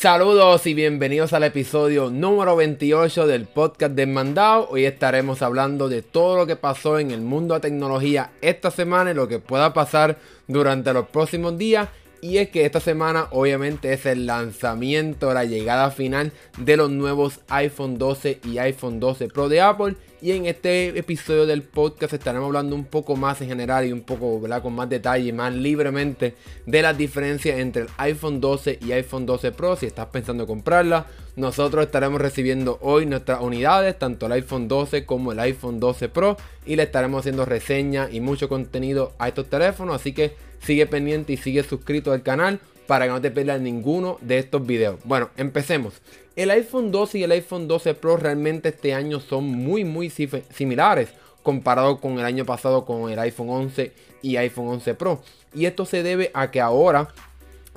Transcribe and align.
Saludos 0.00 0.66
y 0.66 0.72
bienvenidos 0.72 1.34
al 1.34 1.44
episodio 1.44 2.08
número 2.08 2.56
28 2.56 3.26
del 3.26 3.44
podcast 3.44 3.92
de 3.92 4.06
Mandado. 4.06 4.66
Hoy 4.70 4.86
estaremos 4.86 5.42
hablando 5.42 5.90
de 5.90 6.00
todo 6.00 6.38
lo 6.38 6.46
que 6.46 6.56
pasó 6.56 6.98
en 6.98 7.10
el 7.10 7.20
mundo 7.20 7.52
de 7.52 7.60
tecnología 7.60 8.30
esta 8.40 8.70
semana 8.70 9.10
y 9.10 9.14
lo 9.14 9.28
que 9.28 9.40
pueda 9.40 9.74
pasar 9.74 10.16
durante 10.48 10.94
los 10.94 11.06
próximos 11.08 11.58
días. 11.58 11.90
Y 12.22 12.36
es 12.36 12.50
que 12.50 12.66
esta 12.66 12.80
semana 12.80 13.28
obviamente 13.30 13.94
es 13.94 14.04
el 14.04 14.26
lanzamiento, 14.26 15.32
la 15.32 15.44
llegada 15.44 15.90
final 15.90 16.32
de 16.58 16.76
los 16.76 16.90
nuevos 16.90 17.40
iPhone 17.48 17.96
12 17.96 18.40
y 18.44 18.58
iPhone 18.58 19.00
12 19.00 19.28
Pro 19.28 19.48
de 19.48 19.62
Apple. 19.62 19.96
Y 20.20 20.32
en 20.32 20.44
este 20.44 20.98
episodio 20.98 21.46
del 21.46 21.62
podcast 21.62 22.12
estaremos 22.12 22.48
hablando 22.48 22.76
un 22.76 22.84
poco 22.84 23.16
más 23.16 23.40
en 23.40 23.48
general 23.48 23.86
y 23.86 23.92
un 23.92 24.02
poco 24.02 24.38
¿verdad? 24.38 24.60
con 24.60 24.74
más 24.74 24.90
detalle 24.90 25.32
más 25.32 25.54
libremente 25.54 26.34
de 26.66 26.82
las 26.82 26.98
diferencias 26.98 27.58
entre 27.58 27.82
el 27.82 27.88
iPhone 27.96 28.38
12 28.38 28.80
y 28.82 28.92
iPhone 28.92 29.24
12 29.24 29.52
Pro. 29.52 29.76
Si 29.76 29.86
estás 29.86 30.08
pensando 30.08 30.42
en 30.42 30.46
comprarla, 30.46 31.06
nosotros 31.36 31.86
estaremos 31.86 32.20
recibiendo 32.20 32.78
hoy 32.82 33.06
nuestras 33.06 33.40
unidades, 33.40 33.98
tanto 33.98 34.26
el 34.26 34.32
iPhone 34.32 34.68
12 34.68 35.06
como 35.06 35.32
el 35.32 35.40
iPhone 35.40 35.80
12 35.80 36.10
Pro. 36.10 36.36
Y 36.66 36.76
le 36.76 36.82
estaremos 36.82 37.20
haciendo 37.20 37.46
reseña 37.46 38.10
y 38.12 38.20
mucho 38.20 38.50
contenido 38.50 39.14
a 39.18 39.28
estos 39.28 39.48
teléfonos. 39.48 39.96
Así 39.96 40.12
que 40.12 40.34
sigue 40.60 40.86
pendiente 40.86 41.32
y 41.32 41.36
sigue 41.36 41.62
suscrito 41.62 42.12
al 42.12 42.22
canal 42.22 42.60
para 42.86 43.04
que 43.04 43.12
no 43.12 43.20
te 43.20 43.30
pierdas 43.30 43.60
ninguno 43.60 44.18
de 44.20 44.38
estos 44.38 44.66
videos. 44.66 44.98
Bueno, 45.04 45.30
empecemos. 45.36 46.02
El 46.36 46.50
iPhone 46.50 46.90
12 46.90 47.18
y 47.18 47.22
el 47.24 47.32
iPhone 47.32 47.68
12 47.68 47.94
Pro 47.94 48.16
realmente 48.16 48.70
este 48.70 48.94
año 48.94 49.20
son 49.20 49.44
muy 49.44 49.84
muy 49.84 50.10
similares 50.10 51.10
comparado 51.42 52.00
con 52.00 52.18
el 52.18 52.24
año 52.24 52.44
pasado 52.44 52.84
con 52.84 53.10
el 53.10 53.18
iPhone 53.18 53.50
11 53.50 53.92
y 54.22 54.36
iPhone 54.36 54.68
11 54.68 54.94
Pro. 54.94 55.22
Y 55.54 55.66
esto 55.66 55.86
se 55.86 56.02
debe 56.02 56.30
a 56.34 56.50
que 56.50 56.60
ahora 56.60 57.08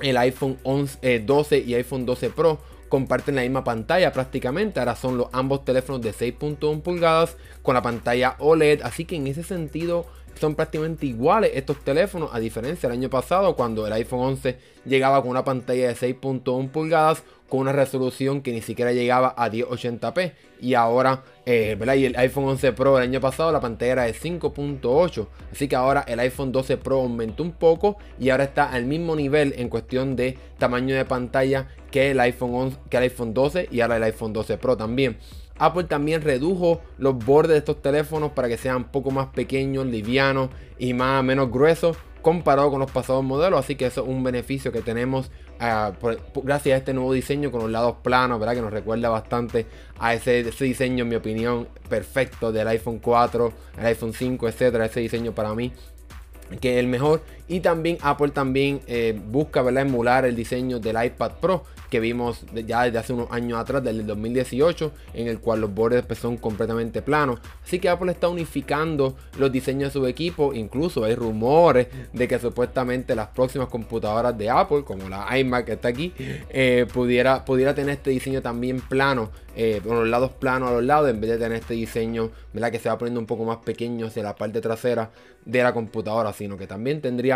el 0.00 0.16
iPhone 0.16 0.58
11, 0.62 1.20
12 1.20 1.56
eh, 1.56 1.64
y 1.66 1.74
iPhone 1.74 2.06
12 2.06 2.30
Pro 2.30 2.58
comparten 2.88 3.36
la 3.36 3.42
misma 3.42 3.64
pantalla 3.64 4.12
prácticamente. 4.12 4.80
Ahora 4.80 4.96
son 4.96 5.16
los 5.16 5.28
ambos 5.32 5.64
teléfonos 5.64 6.02
de 6.02 6.12
6.1 6.12 6.82
pulgadas 6.82 7.36
con 7.62 7.74
la 7.74 7.82
pantalla 7.82 8.36
OLED. 8.38 8.82
Así 8.82 9.04
que 9.04 9.16
en 9.16 9.26
ese 9.26 9.42
sentido 9.42 10.06
son 10.38 10.54
prácticamente 10.54 11.06
iguales 11.06 11.52
estos 11.54 11.82
teléfonos, 11.84 12.30
a 12.32 12.38
diferencia 12.38 12.88
del 12.88 12.98
año 12.98 13.10
pasado 13.10 13.56
cuando 13.56 13.86
el 13.86 13.92
iPhone 13.92 14.20
11 14.20 14.58
llegaba 14.84 15.20
con 15.22 15.30
una 15.30 15.44
pantalla 15.44 15.88
de 15.88 15.94
6.1 15.94 16.70
pulgadas 16.70 17.22
con 17.48 17.60
una 17.60 17.72
resolución 17.72 18.40
que 18.42 18.52
ni 18.52 18.62
siquiera 18.62 18.92
llegaba 18.92 19.34
a 19.36 19.50
1080p 19.50 20.32
y 20.60 20.74
ahora 20.74 21.22
eh, 21.46 21.78
y 21.96 22.04
el 22.04 22.16
iPhone 22.16 22.44
11 22.44 22.72
Pro 22.72 22.96
el 22.98 23.04
año 23.04 23.20
pasado 23.20 23.52
la 23.52 23.60
pantalla 23.60 23.92
era 23.92 24.02
de 24.04 24.14
5.8 24.14 25.26
así 25.52 25.68
que 25.68 25.76
ahora 25.76 26.04
el 26.08 26.18
iPhone 26.20 26.52
12 26.52 26.78
Pro 26.78 27.02
aumentó 27.02 27.42
un 27.42 27.52
poco 27.52 27.96
y 28.18 28.30
ahora 28.30 28.44
está 28.44 28.70
al 28.70 28.86
mismo 28.86 29.14
nivel 29.14 29.54
en 29.56 29.68
cuestión 29.68 30.16
de 30.16 30.38
tamaño 30.58 30.96
de 30.96 31.04
pantalla 31.04 31.68
que 31.90 32.10
el 32.10 32.20
iPhone 32.20 32.54
11, 32.54 32.78
que 32.90 32.96
el 32.96 33.02
iPhone 33.04 33.34
12 33.34 33.68
y 33.70 33.80
ahora 33.82 33.98
el 33.98 34.02
iPhone 34.04 34.32
12 34.32 34.58
Pro 34.58 34.76
también 34.76 35.18
Apple 35.58 35.84
también 35.84 36.22
redujo 36.22 36.80
los 36.98 37.16
bordes 37.24 37.52
de 37.52 37.58
estos 37.58 37.80
teléfonos 37.80 38.32
para 38.32 38.48
que 38.48 38.56
sean 38.56 38.76
un 38.76 38.84
poco 38.84 39.10
más 39.10 39.28
pequeños, 39.28 39.86
livianos 39.86 40.50
y 40.78 40.94
más 40.94 41.22
menos 41.22 41.50
gruesos 41.50 41.96
comparado 42.22 42.70
con 42.70 42.80
los 42.80 42.90
pasados 42.90 43.22
modelos. 43.22 43.60
Así 43.60 43.76
que 43.76 43.86
eso 43.86 44.02
es 44.02 44.08
un 44.08 44.24
beneficio 44.24 44.72
que 44.72 44.80
tenemos 44.80 45.30
ah, 45.60 45.92
gracias 46.42 46.74
a 46.74 46.78
este 46.78 46.94
nuevo 46.94 47.12
diseño 47.12 47.52
con 47.52 47.60
los 47.60 47.70
lados 47.70 47.96
planos, 48.02 48.40
¿verdad? 48.40 48.54
Que 48.54 48.62
nos 48.62 48.72
recuerda 48.72 49.10
bastante 49.10 49.66
a 49.98 50.14
ese, 50.14 50.40
ese, 50.40 50.64
diseño, 50.64 51.02
en 51.02 51.10
mi 51.10 51.16
opinión, 51.16 51.68
perfecto 51.88 52.50
del 52.50 52.66
iPhone 52.68 52.98
4, 52.98 53.52
el 53.78 53.86
iPhone 53.86 54.12
5, 54.12 54.48
etcétera. 54.48 54.86
Ese 54.86 55.00
diseño 55.00 55.32
para 55.32 55.54
mí 55.54 55.72
que 56.60 56.74
es 56.74 56.80
el 56.80 56.86
mejor. 56.86 57.22
Y 57.48 57.60
también 57.60 57.98
Apple 58.02 58.30
también 58.30 58.80
eh, 58.86 59.18
busca 59.28 59.62
¿verdad? 59.62 59.82
emular 59.82 60.24
el 60.24 60.34
diseño 60.34 60.80
del 60.80 61.04
iPad 61.04 61.32
Pro 61.40 61.64
que 61.94 62.00
vimos 62.00 62.44
ya 62.66 62.82
desde 62.82 62.98
hace 62.98 63.12
unos 63.12 63.30
años 63.30 63.56
atrás, 63.56 63.84
desde 63.84 64.00
el 64.00 64.06
2018, 64.08 64.90
en 65.12 65.28
el 65.28 65.38
cual 65.38 65.60
los 65.60 65.72
bordes 65.72 66.04
pues, 66.04 66.18
son 66.18 66.36
completamente 66.36 67.02
planos. 67.02 67.38
Así 67.62 67.78
que 67.78 67.88
Apple 67.88 68.10
está 68.10 68.28
unificando 68.28 69.14
los 69.38 69.52
diseños 69.52 69.94
de 69.94 70.00
su 70.00 70.06
equipo. 70.08 70.52
Incluso 70.52 71.04
hay 71.04 71.14
rumores 71.14 71.86
de 72.12 72.26
que 72.26 72.40
supuestamente 72.40 73.14
las 73.14 73.28
próximas 73.28 73.68
computadoras 73.68 74.36
de 74.36 74.50
Apple, 74.50 74.82
como 74.82 75.08
la 75.08 75.38
iMac 75.38 75.66
que 75.66 75.72
está 75.74 75.86
aquí, 75.86 76.12
eh, 76.18 76.84
pudiera, 76.92 77.44
pudiera 77.44 77.76
tener 77.76 77.94
este 77.94 78.10
diseño 78.10 78.42
también 78.42 78.80
plano, 78.80 79.30
eh, 79.56 79.80
con 79.86 79.96
los 79.96 80.08
lados 80.08 80.32
planos 80.32 80.70
a 80.70 80.72
los 80.72 80.82
lados, 80.82 81.08
en 81.10 81.20
vez 81.20 81.30
de 81.30 81.38
tener 81.38 81.58
este 81.58 81.74
diseño 81.74 82.30
¿verdad? 82.52 82.72
que 82.72 82.80
se 82.80 82.88
va 82.88 82.98
poniendo 82.98 83.20
un 83.20 83.26
poco 83.26 83.44
más 83.44 83.58
pequeño 83.58 84.06
hacia 84.06 84.24
la 84.24 84.34
parte 84.34 84.60
trasera 84.60 85.10
de 85.44 85.62
la 85.62 85.72
computadora, 85.72 86.32
sino 86.32 86.56
que 86.56 86.66
también 86.66 87.00
tendría 87.00 87.33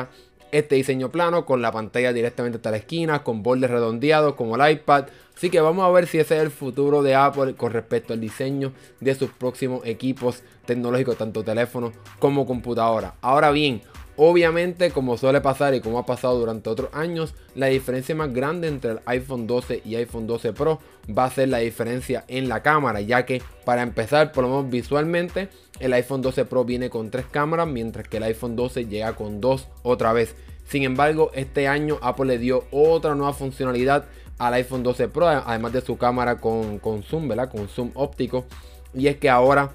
este 0.52 0.76
diseño 0.76 1.10
plano 1.10 1.44
con 1.44 1.60
la 1.60 1.72
pantalla 1.72 2.12
directamente 2.12 2.56
hasta 2.56 2.70
la 2.70 2.78
esquina, 2.78 3.22
con 3.22 3.42
bordes 3.42 3.70
redondeados 3.70 4.34
como 4.34 4.56
el 4.56 4.72
iPad. 4.72 5.06
Así 5.36 5.50
que 5.50 5.60
vamos 5.60 5.84
a 5.84 5.90
ver 5.90 6.06
si 6.06 6.18
ese 6.18 6.36
es 6.36 6.42
el 6.42 6.50
futuro 6.50 7.02
de 7.02 7.14
Apple 7.14 7.54
con 7.54 7.72
respecto 7.72 8.12
al 8.12 8.20
diseño 8.20 8.72
de 9.00 9.14
sus 9.14 9.30
próximos 9.30 9.82
equipos 9.84 10.42
tecnológicos, 10.64 11.16
tanto 11.16 11.44
teléfonos 11.44 11.92
como 12.18 12.46
computadora. 12.46 13.14
Ahora 13.20 13.50
bien, 13.50 13.82
Obviamente, 14.20 14.90
como 14.90 15.16
suele 15.16 15.40
pasar 15.40 15.74
y 15.76 15.80
como 15.80 16.00
ha 16.00 16.04
pasado 16.04 16.40
durante 16.40 16.68
otros 16.68 16.90
años, 16.92 17.34
la 17.54 17.66
diferencia 17.66 18.16
más 18.16 18.34
grande 18.34 18.66
entre 18.66 18.90
el 18.90 19.00
iPhone 19.06 19.46
12 19.46 19.82
y 19.84 19.94
iPhone 19.94 20.26
12 20.26 20.52
Pro 20.54 20.80
va 21.16 21.26
a 21.26 21.30
ser 21.30 21.50
la 21.50 21.58
diferencia 21.58 22.24
en 22.26 22.48
la 22.48 22.60
cámara, 22.60 23.00
ya 23.00 23.24
que 23.24 23.40
para 23.64 23.82
empezar, 23.82 24.32
por 24.32 24.42
lo 24.42 24.50
menos 24.50 24.70
visualmente, 24.70 25.50
el 25.78 25.92
iPhone 25.92 26.20
12 26.20 26.46
Pro 26.46 26.64
viene 26.64 26.90
con 26.90 27.12
tres 27.12 27.26
cámaras, 27.30 27.68
mientras 27.68 28.08
que 28.08 28.16
el 28.16 28.24
iPhone 28.24 28.56
12 28.56 28.86
llega 28.86 29.14
con 29.14 29.40
dos 29.40 29.68
otra 29.84 30.12
vez. 30.12 30.34
Sin 30.66 30.82
embargo, 30.82 31.30
este 31.32 31.68
año 31.68 31.98
Apple 32.02 32.26
le 32.26 32.38
dio 32.38 32.64
otra 32.72 33.14
nueva 33.14 33.34
funcionalidad 33.34 34.06
al 34.38 34.54
iPhone 34.54 34.82
12 34.82 35.06
Pro, 35.10 35.28
además 35.28 35.72
de 35.72 35.80
su 35.80 35.96
cámara 35.96 36.40
con, 36.40 36.80
con 36.80 37.04
zoom, 37.04 37.28
¿verdad? 37.28 37.52
Con 37.52 37.68
zoom 37.68 37.92
óptico. 37.94 38.46
Y 38.92 39.06
es 39.06 39.16
que 39.18 39.30
ahora 39.30 39.70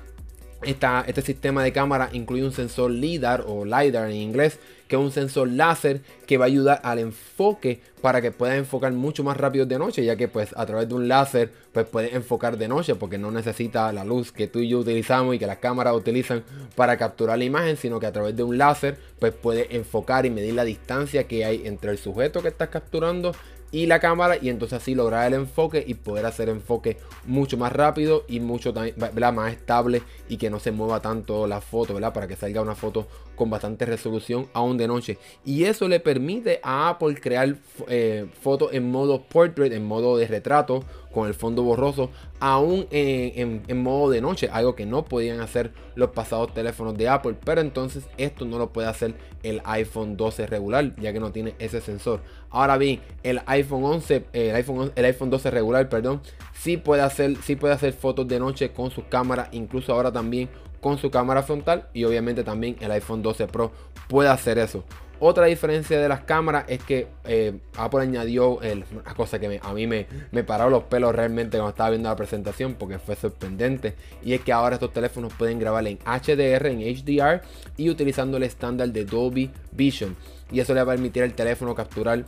este 0.63 1.21
sistema 1.21 1.63
de 1.63 1.71
cámara 1.71 2.09
incluye 2.13 2.43
un 2.43 2.51
sensor 2.51 2.91
LIDAR 2.91 3.43
o 3.47 3.65
LIDAR 3.65 4.09
en 4.09 4.17
inglés, 4.17 4.59
que 4.87 4.95
es 4.95 5.01
un 5.01 5.11
sensor 5.11 5.49
láser 5.49 6.01
que 6.27 6.37
va 6.37 6.45
a 6.45 6.47
ayudar 6.47 6.81
al 6.83 6.99
enfoque 6.99 7.81
para 8.01 8.21
que 8.21 8.31
pueda 8.31 8.55
enfocar 8.57 8.91
mucho 8.91 9.23
más 9.23 9.37
rápido 9.37 9.65
de 9.65 9.79
noche, 9.79 10.03
ya 10.03 10.15
que 10.15 10.27
pues 10.27 10.53
a 10.55 10.65
través 10.65 10.89
de 10.89 10.95
un 10.95 11.07
láser 11.07 11.51
pues 11.71 11.87
puede 11.87 12.15
enfocar 12.15 12.57
de 12.57 12.67
noche 12.67 12.95
porque 12.95 13.17
no 13.17 13.31
necesita 13.31 13.91
la 13.93 14.03
luz 14.03 14.31
que 14.31 14.47
tú 14.47 14.59
y 14.59 14.69
yo 14.69 14.79
utilizamos 14.79 15.35
y 15.35 15.39
que 15.39 15.47
las 15.47 15.57
cámaras 15.57 15.95
utilizan 15.95 16.43
para 16.75 16.97
capturar 16.97 17.37
la 17.37 17.45
imagen, 17.45 17.77
sino 17.77 17.99
que 17.99 18.05
a 18.05 18.11
través 18.11 18.35
de 18.35 18.43
un 18.43 18.57
láser 18.57 18.97
pues 19.19 19.33
puede 19.33 19.75
enfocar 19.75 20.25
y 20.25 20.29
medir 20.29 20.53
la 20.53 20.65
distancia 20.65 21.27
que 21.27 21.45
hay 21.45 21.65
entre 21.65 21.91
el 21.91 21.97
sujeto 21.97 22.41
que 22.41 22.49
estás 22.49 22.69
capturando 22.69 23.33
y 23.73 23.87
la 23.87 23.99
cámara 23.99 24.37
y 24.39 24.49
entonces 24.49 24.81
así 24.81 24.93
lograr 24.93 25.27
el 25.27 25.33
enfoque 25.33 25.83
y 25.85 25.95
poder 25.95 26.27
hacer 26.27 26.47
enfoque 26.47 26.97
mucho 27.25 27.57
más 27.57 27.73
rápido 27.73 28.23
y 28.27 28.39
mucho 28.39 28.71
más 28.71 29.51
estable 29.51 30.03
y 30.29 30.37
que 30.37 30.51
no 30.51 30.59
se 30.59 30.71
mueva 30.71 31.01
tanto 31.01 31.47
la 31.47 31.59
foto, 31.59 31.95
¿verdad? 31.95 32.13
Para 32.13 32.27
que 32.27 32.35
salga 32.35 32.61
una 32.61 32.75
foto 32.75 33.07
con 33.35 33.49
bastante 33.49 33.87
resolución 33.87 34.47
aún 34.53 34.77
de 34.77 34.87
noche. 34.87 35.17
Y 35.43 35.63
eso 35.63 35.87
le 35.87 35.99
permite 35.99 36.59
a 36.61 36.89
Apple 36.89 37.15
crear 37.19 37.55
eh, 37.87 38.27
fotos 38.41 38.73
en 38.73 38.91
modo 38.91 39.23
portrait, 39.23 39.73
en 39.73 39.85
modo 39.85 40.17
de 40.17 40.27
retrato 40.27 40.83
con 41.13 41.27
el 41.27 41.33
fondo 41.33 41.63
borroso, 41.63 42.09
aún 42.39 42.87
en, 42.89 43.83
modo 43.83 44.09
de 44.09 44.19
noche, 44.19 44.49
algo 44.51 44.75
que 44.75 44.85
no 44.85 45.05
podían 45.05 45.39
hacer 45.39 45.71
los 45.95 46.09
pasados 46.09 46.53
teléfonos 46.53 46.97
de 46.97 47.07
Apple, 47.07 47.35
pero 47.45 47.61
entonces 47.61 48.05
esto 48.17 48.45
no 48.45 48.57
lo 48.57 48.73
puede 48.73 48.87
hacer 48.87 49.13
el 49.43 49.61
iPhone 49.65 50.17
12 50.17 50.47
regular, 50.47 50.95
ya 50.99 51.13
que 51.13 51.19
no 51.19 51.31
tiene 51.31 51.53
ese 51.59 51.81
sensor. 51.81 52.21
Ahora 52.53 52.77
bien, 52.77 53.01
el 53.23 53.41
iPhone 53.47 53.83
11, 53.83 54.25
el 54.31 54.55
iPhone, 54.55 54.91
el 54.95 55.05
iPhone 55.05 55.31
12 55.31 55.49
regular, 55.49 55.89
perdón, 55.89 56.21
sí 56.53 56.77
puede 56.77 57.01
hacer, 57.01 57.35
sí 57.41 57.55
puede 57.55 57.73
hacer 57.73 57.93
fotos 57.93 58.27
de 58.27 58.39
noche 58.39 58.71
con 58.71 58.91
sus 58.91 59.05
cámaras, 59.05 59.49
incluso 59.53 59.91
ahora 59.91 60.11
también 60.11 60.49
con 60.79 60.99
su 60.99 61.09
cámara 61.09 61.41
frontal 61.41 61.87
y 61.93 62.03
obviamente 62.03 62.43
también 62.43 62.75
el 62.79 62.91
iPhone 62.91 63.23
12 63.23 63.47
Pro 63.47 63.71
puede 64.07 64.29
hacer 64.29 64.59
eso. 64.59 64.83
Otra 65.25 65.45
diferencia 65.45 66.01
de 66.01 66.09
las 66.09 66.25
cámaras 66.25 66.65
es 66.67 66.83
que 66.83 67.07
eh, 67.23 67.57
Apple 67.77 68.01
añadió 68.01 68.57
una 68.57 69.13
cosa 69.15 69.39
que 69.39 69.57
a 69.63 69.73
mí 69.73 69.87
me, 69.87 70.05
me 70.33 70.43
paró 70.43 70.69
los 70.69 70.83
pelos 70.83 71.15
realmente 71.15 71.55
cuando 71.55 71.69
estaba 71.69 71.91
viendo 71.91 72.09
la 72.09 72.15
presentación 72.17 72.73
porque 72.73 72.99
fue 72.99 73.15
sorprendente. 73.15 73.95
Y 74.21 74.33
es 74.33 74.41
que 74.41 74.51
ahora 74.51 74.75
estos 74.75 74.91
teléfonos 74.91 75.31
pueden 75.31 75.59
grabar 75.59 75.87
en 75.87 75.97
HDR, 75.99 76.67
en 76.67 76.81
HDR 76.81 77.41
y 77.77 77.89
utilizando 77.89 78.35
el 78.35 78.43
estándar 78.43 78.89
de 78.89 79.05
Dolby 79.05 79.49
Vision. 79.71 80.17
Y 80.51 80.59
eso 80.59 80.73
le 80.73 80.83
va 80.83 80.91
a 80.91 80.95
permitir 80.95 81.23
al 81.23 81.33
teléfono 81.33 81.73
capturar 81.73 82.25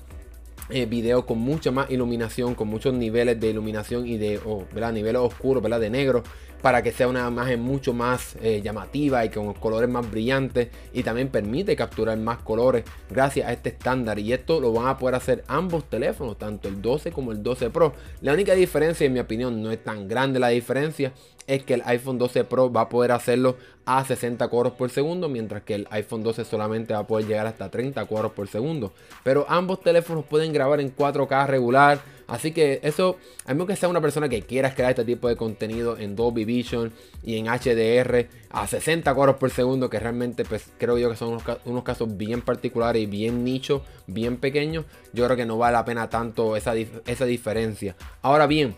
eh, 0.69 0.86
video 0.86 1.25
con 1.25 1.38
mucha 1.38 1.71
más 1.71 1.92
iluminación, 1.92 2.56
con 2.56 2.69
muchos 2.69 2.94
niveles 2.94 3.38
de 3.42 3.50
iluminación 3.50 4.07
y 4.07 4.18
de 4.18 4.39
oh, 4.45 4.65
niveles 4.94 5.21
oscuros, 5.21 5.62
de 5.62 5.89
negro, 5.89 6.24
para 6.65 6.81
que 6.81 6.91
sea 6.91 7.07
una 7.07 7.27
imagen 7.27 7.62
mucho 7.62 7.94
más 7.94 8.38
eh, 8.41 8.59
llamativa 8.63 9.23
y 9.23 9.29
con 9.29 9.53
colores 9.53 9.88
más 9.88 10.09
brillantes 10.09 10.69
y 10.94 11.03
también 11.03 11.29
permite 11.29 11.75
capturar 11.75 12.17
más 12.17 12.39
colores 12.39 12.83
gracias 13.07 13.47
a 13.47 13.53
este 13.53 13.69
estándar 13.69 14.17
y 14.17 14.33
esto 14.33 14.59
lo 14.59 14.73
van 14.73 14.88
a 14.88 14.97
poder 14.97 15.13
hacer 15.13 15.44
ambos 15.47 15.88
teléfonos, 15.88 16.39
tanto 16.39 16.67
el 16.67 16.81
12 16.81 17.12
como 17.12 17.31
el 17.31 17.44
12 17.44 17.69
Pro. 17.69 17.94
La 18.21 18.33
única 18.33 18.56
diferencia 18.56 19.06
en 19.06 19.13
mi 19.13 19.19
opinión 19.19 19.62
no 19.62 19.69
es 19.69 19.83
tan 19.83 20.07
grande 20.07 20.39
la 20.39 20.47
diferencia, 20.47 21.13
es 21.45 21.63
que 21.63 21.75
el 21.75 21.83
iPhone 21.85 22.17
12 22.17 22.44
Pro 22.45 22.71
va 22.73 22.81
a 22.81 22.89
poder 22.89 23.11
hacerlo 23.11 23.57
a 23.85 24.03
60 24.03 24.47
cuadros 24.47 24.73
por 24.73 24.89
segundo, 24.89 25.29
mientras 25.29 25.61
que 25.61 25.75
el 25.75 25.88
iPhone 25.91 26.23
12 26.23 26.45
solamente 26.45 26.94
va 26.94 27.01
a 27.01 27.07
poder 27.07 27.27
llegar 27.27 27.45
hasta 27.45 27.69
30 27.69 28.03
cuadros 28.06 28.31
por 28.31 28.47
segundo. 28.47 28.91
Pero 29.23 29.45
ambos 29.47 29.81
teléfonos 29.81 30.25
pueden 30.25 30.51
grabar 30.51 30.79
en 30.81 30.95
4K 30.95 31.45
regular, 31.45 32.00
Así 32.27 32.51
que 32.51 32.80
eso, 32.83 33.18
a 33.45 33.54
menos 33.54 33.68
que 33.68 33.75
sea 33.75 33.89
una 33.89 34.01
persona 34.01 34.30
que 34.30 34.42
quiera 34.42 34.74
crear 34.74 34.92
este 34.92 35.06
tipo 35.06 35.27
de 35.27 35.36
contenido 35.36 35.98
en 35.98 36.16
Dolby 36.16 36.45
Vision 36.45 36.92
y 37.24 37.38
en 37.38 37.45
HDR 37.45 38.27
a 38.50 38.68
60 38.68 39.13
cuadros 39.13 39.38
por 39.38 39.51
segundo, 39.51 39.89
que 39.89 40.00
realmente 40.00 40.44
pues 40.45 40.72
creo 40.77 40.98
yo 40.98 41.10
que 41.10 41.16
son 41.16 41.38
unos, 41.66 41.83
casos 41.83 42.18
bien 42.18 42.42
particulares 42.42 43.04
y 43.04 43.06
bien 43.06 43.44
nicho, 43.44 43.83
bien 44.07 44.38
pequeños, 44.38 44.86
yo 45.13 45.25
creo 45.25 45.38
que 45.38 45.45
no 45.45 45.57
vale 45.57 45.74
la 45.74 45.86
pena 45.86 46.10
tanto 46.10 46.56
esa, 46.56 46.74
esa 46.75 47.25
diferencia. 47.25 47.95
Ahora 48.22 48.48
bien, 48.48 48.75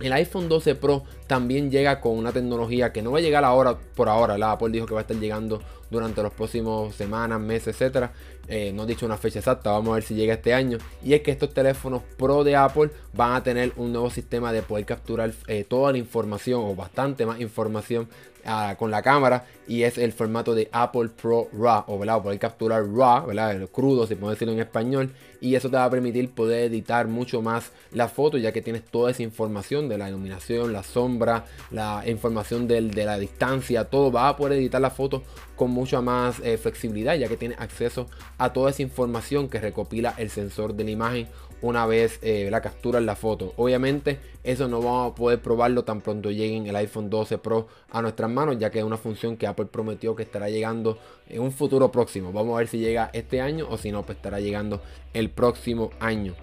el 0.00 0.12
iPhone 0.12 0.48
12 0.48 0.74
Pro 0.74 1.04
también 1.26 1.70
llega 1.70 2.00
con 2.00 2.18
una 2.18 2.32
tecnología 2.32 2.92
que 2.92 3.00
no 3.00 3.12
va 3.12 3.18
a 3.18 3.22
llegar 3.22 3.44
ahora 3.44 3.78
por 3.78 4.10
ahora. 4.10 4.36
La 4.36 4.52
Apple 4.52 4.70
dijo 4.70 4.86
que 4.86 4.92
va 4.92 5.00
a 5.00 5.02
estar 5.02 5.16
llegando 5.16 5.62
durante 5.90 6.22
los 6.22 6.32
próximos 6.32 6.94
semanas, 6.94 7.40
meses, 7.40 7.68
etcétera. 7.68 8.12
Eh, 8.48 8.72
no 8.72 8.84
he 8.84 8.86
dicho 8.86 9.06
una 9.06 9.16
fecha 9.16 9.40
exacta, 9.40 9.70
vamos 9.70 9.90
a 9.90 9.94
ver 9.94 10.02
si 10.02 10.14
llega 10.14 10.34
este 10.34 10.54
año. 10.54 10.78
Y 11.02 11.14
es 11.14 11.22
que 11.22 11.30
estos 11.30 11.52
teléfonos 11.52 12.02
Pro 12.16 12.44
de 12.44 12.56
Apple 12.56 12.90
van 13.12 13.32
a 13.32 13.42
tener 13.42 13.72
un 13.76 13.92
nuevo 13.92 14.10
sistema 14.10 14.52
de 14.52 14.62
poder 14.62 14.84
capturar 14.84 15.32
eh, 15.46 15.64
toda 15.64 15.92
la 15.92 15.98
información 15.98 16.62
o 16.64 16.74
bastante 16.74 17.26
más 17.26 17.40
información 17.40 18.08
con 18.78 18.90
la 18.90 19.02
cámara. 19.02 19.44
Y 19.68 19.82
es 19.82 19.98
el 19.98 20.12
formato 20.12 20.54
de 20.54 20.68
Apple 20.70 21.08
Pro 21.20 21.48
RAW, 21.52 21.84
o 21.88 21.98
¿verdad? 21.98 22.22
poder 22.22 22.38
capturar 22.38 22.84
RAW, 22.86 23.26
¿verdad? 23.26 23.56
el 23.56 23.68
crudo, 23.68 24.06
si 24.06 24.14
podemos 24.14 24.34
decirlo 24.34 24.54
en 24.54 24.60
español. 24.60 25.12
Y 25.40 25.54
eso 25.54 25.68
te 25.68 25.76
va 25.76 25.84
a 25.84 25.90
permitir 25.90 26.30
poder 26.30 26.70
editar 26.70 27.08
mucho 27.08 27.42
más 27.42 27.72
la 27.92 28.08
foto, 28.08 28.38
ya 28.38 28.52
que 28.52 28.62
tienes 28.62 28.84
toda 28.84 29.10
esa 29.10 29.22
información 29.22 29.88
de 29.88 29.98
la 29.98 30.08
iluminación, 30.08 30.72
la 30.72 30.82
sombra, 30.82 31.44
la 31.70 32.04
información 32.06 32.68
de 32.68 32.80
la 32.80 33.18
distancia, 33.18 33.84
todo. 33.84 34.12
Va 34.12 34.28
a 34.28 34.36
poder 34.36 34.58
editar 34.58 34.80
la 34.80 34.90
foto 34.90 35.22
con 35.56 35.70
mucha 35.70 36.00
más 36.00 36.38
eh, 36.40 36.58
flexibilidad, 36.58 37.16
ya 37.16 37.28
que 37.28 37.36
tiene 37.36 37.56
acceso 37.58 38.06
a 38.38 38.52
toda 38.52 38.70
esa 38.70 38.82
información 38.82 39.48
que 39.48 39.60
recopila 39.60 40.14
el 40.18 40.30
sensor 40.30 40.74
de 40.74 40.84
la 40.84 40.90
imagen 40.90 41.28
una 41.62 41.86
vez 41.86 42.18
eh, 42.22 42.48
la 42.50 42.60
captura 42.60 42.98
en 42.98 43.06
la 43.06 43.16
foto. 43.16 43.52
Obviamente 43.56 44.18
eso 44.44 44.68
no 44.68 44.80
vamos 44.80 45.12
a 45.12 45.14
poder 45.14 45.40
probarlo 45.40 45.84
tan 45.84 46.00
pronto 46.00 46.30
lleguen 46.30 46.66
el 46.66 46.76
iPhone 46.76 47.10
12 47.10 47.38
Pro 47.38 47.68
a 47.90 48.02
nuestras 48.02 48.30
manos, 48.30 48.58
ya 48.58 48.70
que 48.70 48.78
es 48.78 48.84
una 48.84 48.96
función 48.96 49.36
que 49.36 49.46
Apple 49.46 49.66
prometió 49.66 50.14
que 50.14 50.22
estará 50.22 50.48
llegando 50.48 50.98
en 51.28 51.42
un 51.42 51.52
futuro 51.52 51.90
próximo. 51.90 52.32
Vamos 52.32 52.54
a 52.54 52.58
ver 52.58 52.68
si 52.68 52.78
llega 52.78 53.10
este 53.12 53.40
año 53.40 53.66
o 53.68 53.76
si 53.76 53.90
no, 53.90 54.04
pues 54.04 54.16
estará 54.16 54.40
llegando 54.40 54.80
el 55.14 55.30
próximo 55.30 55.90
año. 55.98 56.34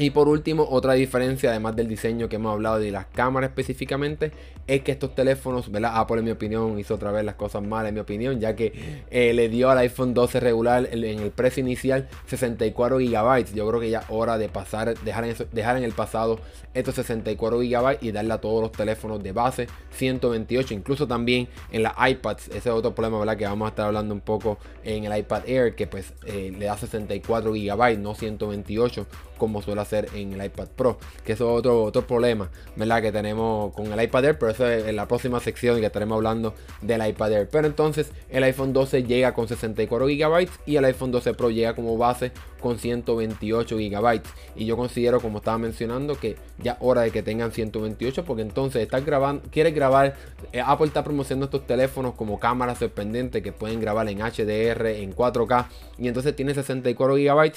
Y 0.00 0.08
por 0.08 0.28
último, 0.28 0.66
otra 0.70 0.94
diferencia, 0.94 1.50
además 1.50 1.76
del 1.76 1.86
diseño 1.86 2.26
que 2.30 2.36
hemos 2.36 2.54
hablado 2.54 2.78
de 2.78 2.90
las 2.90 3.04
cámaras 3.04 3.50
específicamente, 3.50 4.32
es 4.66 4.80
que 4.80 4.92
estos 4.92 5.14
teléfonos, 5.14 5.70
¿verdad? 5.70 5.92
Apple 5.94 6.20
en 6.20 6.24
mi 6.24 6.30
opinión 6.30 6.78
hizo 6.78 6.94
otra 6.94 7.12
vez 7.12 7.22
las 7.22 7.34
cosas 7.34 7.62
mal 7.62 7.84
en 7.84 7.92
mi 7.92 8.00
opinión, 8.00 8.40
ya 8.40 8.56
que 8.56 9.02
eh, 9.10 9.34
le 9.34 9.50
dio 9.50 9.68
al 9.68 9.76
iPhone 9.76 10.14
12 10.14 10.40
regular 10.40 10.88
en 10.90 11.04
el 11.04 11.30
precio 11.32 11.60
inicial 11.60 12.08
64 12.28 12.96
GB. 12.96 13.52
Yo 13.52 13.68
creo 13.68 13.78
que 13.78 13.90
ya 13.90 14.04
hora 14.08 14.38
de 14.38 14.48
pasar, 14.48 14.96
dejar 15.00 15.24
en, 15.24 15.36
dejar 15.52 15.76
en 15.76 15.84
el 15.84 15.92
pasado 15.92 16.40
estos 16.72 16.94
64 16.94 17.58
GB 17.58 17.98
y 18.00 18.10
darle 18.10 18.32
a 18.32 18.40
todos 18.40 18.62
los 18.62 18.72
teléfonos 18.72 19.22
de 19.22 19.32
base 19.32 19.66
128, 19.90 20.72
incluso 20.72 21.06
también 21.06 21.46
en 21.72 21.82
la 21.82 21.94
iPads. 22.08 22.48
Ese 22.48 22.56
es 22.56 22.66
otro 22.68 22.94
problema, 22.94 23.18
¿verdad? 23.18 23.36
Que 23.36 23.44
vamos 23.44 23.66
a 23.66 23.68
estar 23.68 23.84
hablando 23.84 24.14
un 24.14 24.22
poco 24.22 24.56
en 24.82 25.04
el 25.04 25.18
iPad 25.18 25.42
Air, 25.46 25.74
que 25.74 25.86
pues 25.86 26.14
eh, 26.24 26.54
le 26.58 26.64
da 26.64 26.78
64 26.78 27.52
GB, 27.52 27.98
no 27.98 28.14
128 28.14 29.06
como 29.40 29.62
suele 29.62 29.80
hacer 29.80 30.08
en 30.14 30.34
el 30.34 30.44
iPad 30.44 30.68
Pro, 30.76 30.98
que 31.24 31.32
eso 31.32 31.50
es 31.50 31.58
otro, 31.58 31.82
otro 31.82 32.06
problema, 32.06 32.50
¿verdad? 32.76 33.02
Que 33.02 33.10
tenemos 33.10 33.72
con 33.74 33.92
el 33.92 34.00
iPad 34.00 34.26
Air, 34.26 34.38
pero 34.38 34.52
eso 34.52 34.68
es 34.68 34.86
en 34.86 34.94
la 34.94 35.08
próxima 35.08 35.40
sección 35.40 35.78
y 35.78 35.80
que 35.80 35.86
estaremos 35.86 36.14
hablando 36.14 36.54
del 36.82 37.04
iPad 37.04 37.32
Air. 37.32 37.48
Pero 37.50 37.66
entonces 37.66 38.12
el 38.28 38.44
iPhone 38.44 38.72
12 38.72 39.02
llega 39.04 39.34
con 39.34 39.48
64 39.48 40.06
GB 40.06 40.48
y 40.66 40.76
el 40.76 40.84
iPhone 40.84 41.10
12 41.10 41.34
Pro 41.34 41.50
llega 41.50 41.74
como 41.74 41.96
base 41.96 42.32
con 42.60 42.78
128 42.78 43.76
GB. 43.76 44.20
Y 44.54 44.66
yo 44.66 44.76
considero, 44.76 45.20
como 45.20 45.38
estaba 45.38 45.58
mencionando, 45.58 46.14
que 46.14 46.36
ya 46.58 46.76
hora 46.80 47.00
de 47.00 47.10
que 47.10 47.22
tengan 47.22 47.50
128, 47.50 48.24
porque 48.24 48.42
entonces 48.42 48.82
estás 48.82 49.04
grabando, 49.04 49.42
quieres 49.50 49.74
grabar, 49.74 50.14
eh, 50.52 50.62
Apple 50.64 50.86
está 50.86 51.02
promocionando 51.02 51.46
estos 51.46 51.66
teléfonos 51.66 52.14
como 52.14 52.38
cámaras 52.38 52.78
sorprendentes 52.78 53.42
que 53.42 53.52
pueden 53.52 53.80
grabar 53.80 54.06
en 54.08 54.18
HDR, 54.18 54.86
en 54.86 55.14
4K, 55.14 55.66
y 55.98 56.08
entonces 56.08 56.36
tiene 56.36 56.54
64 56.54 57.14
GB 57.14 57.52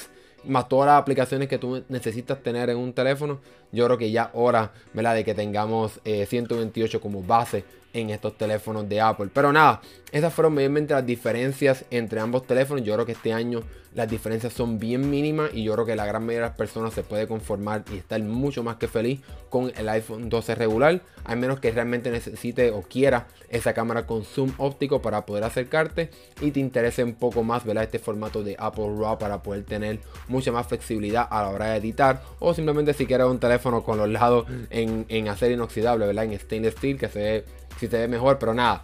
más 0.45 0.67
todas 0.67 0.87
las 0.87 1.01
aplicaciones 1.01 1.47
que 1.47 1.57
tú 1.57 1.83
necesitas 1.89 2.41
tener 2.41 2.69
en 2.69 2.77
un 2.77 2.93
teléfono, 2.93 3.39
yo 3.71 3.85
creo 3.85 3.97
que 3.97 4.11
ya 4.11 4.31
hora, 4.33 4.71
¿verdad? 4.93 5.15
De 5.15 5.23
que 5.23 5.33
tengamos 5.33 5.99
128 6.03 6.97
eh, 6.97 6.99
como 6.99 7.23
base 7.23 7.63
en 7.93 8.09
estos 8.09 8.37
teléfonos 8.37 8.89
de 8.89 8.99
Apple. 8.99 9.29
Pero 9.33 9.53
nada, 9.53 9.81
esas 10.11 10.33
fueron 10.33 10.53
mayormente 10.53 10.93
las 10.93 11.05
diferencias 11.05 11.85
entre 11.91 12.19
ambos 12.19 12.45
teléfonos. 12.45 12.83
Yo 12.83 12.93
creo 12.93 13.05
que 13.05 13.13
este 13.13 13.33
año 13.33 13.63
las 13.95 14.09
diferencias 14.09 14.53
son 14.53 14.79
bien 14.79 15.09
mínimas 15.09 15.51
y 15.53 15.63
yo 15.63 15.73
creo 15.73 15.85
que 15.85 15.95
la 15.95 16.05
gran 16.05 16.23
mayoría 16.23 16.41
de 16.41 16.49
las 16.49 16.57
personas 16.57 16.93
se 16.93 17.03
puede 17.03 17.27
conformar 17.27 17.83
y 17.93 17.97
estar 17.97 18.19
mucho 18.21 18.63
más 18.63 18.77
que 18.77 18.87
feliz 18.87 19.21
con 19.49 19.71
el 19.75 19.87
iPhone 19.89 20.29
12 20.29 20.55
regular, 20.55 21.01
al 21.23 21.37
menos 21.37 21.59
que 21.59 21.71
realmente 21.71 22.09
necesite 22.09 22.71
o 22.71 22.81
quiera 22.81 23.27
esa 23.49 23.73
cámara 23.73 24.07
con 24.07 24.23
zoom 24.23 24.51
óptico 24.57 25.01
para 25.01 25.25
poder 25.25 25.43
acercarte 25.43 26.09
y 26.41 26.51
te 26.51 26.59
interese 26.59 27.03
un 27.03 27.13
poco 27.13 27.43
más 27.43 27.65
¿verdad? 27.65 27.83
este 27.83 27.99
formato 27.99 28.43
de 28.43 28.55
Apple 28.57 28.95
RAW 28.97 29.19
para 29.19 29.43
poder 29.43 29.63
tener 29.63 29.99
mucha 30.27 30.51
más 30.51 30.67
flexibilidad 30.67 31.27
a 31.29 31.43
la 31.43 31.49
hora 31.49 31.65
de 31.67 31.77
editar 31.77 32.23
o 32.39 32.53
simplemente 32.53 32.93
si 32.93 33.05
quieres 33.05 33.27
un 33.27 33.39
teléfono 33.39 33.83
con 33.83 33.99
los 33.99 34.09
lados 34.09 34.47
en, 34.71 35.05
en 35.09 35.27
acero 35.27 35.53
inoxidable, 35.53 36.07
¿verdad? 36.07 36.25
en 36.25 36.39
stainless 36.39 36.73
steel 36.73 36.97
que 36.97 37.09
se 37.09 37.19
ve 37.19 37.45
si 37.85 37.91
se 37.91 37.97
ve 37.97 38.07
mejor, 38.07 38.39
pero 38.39 38.53
nada. 38.53 38.83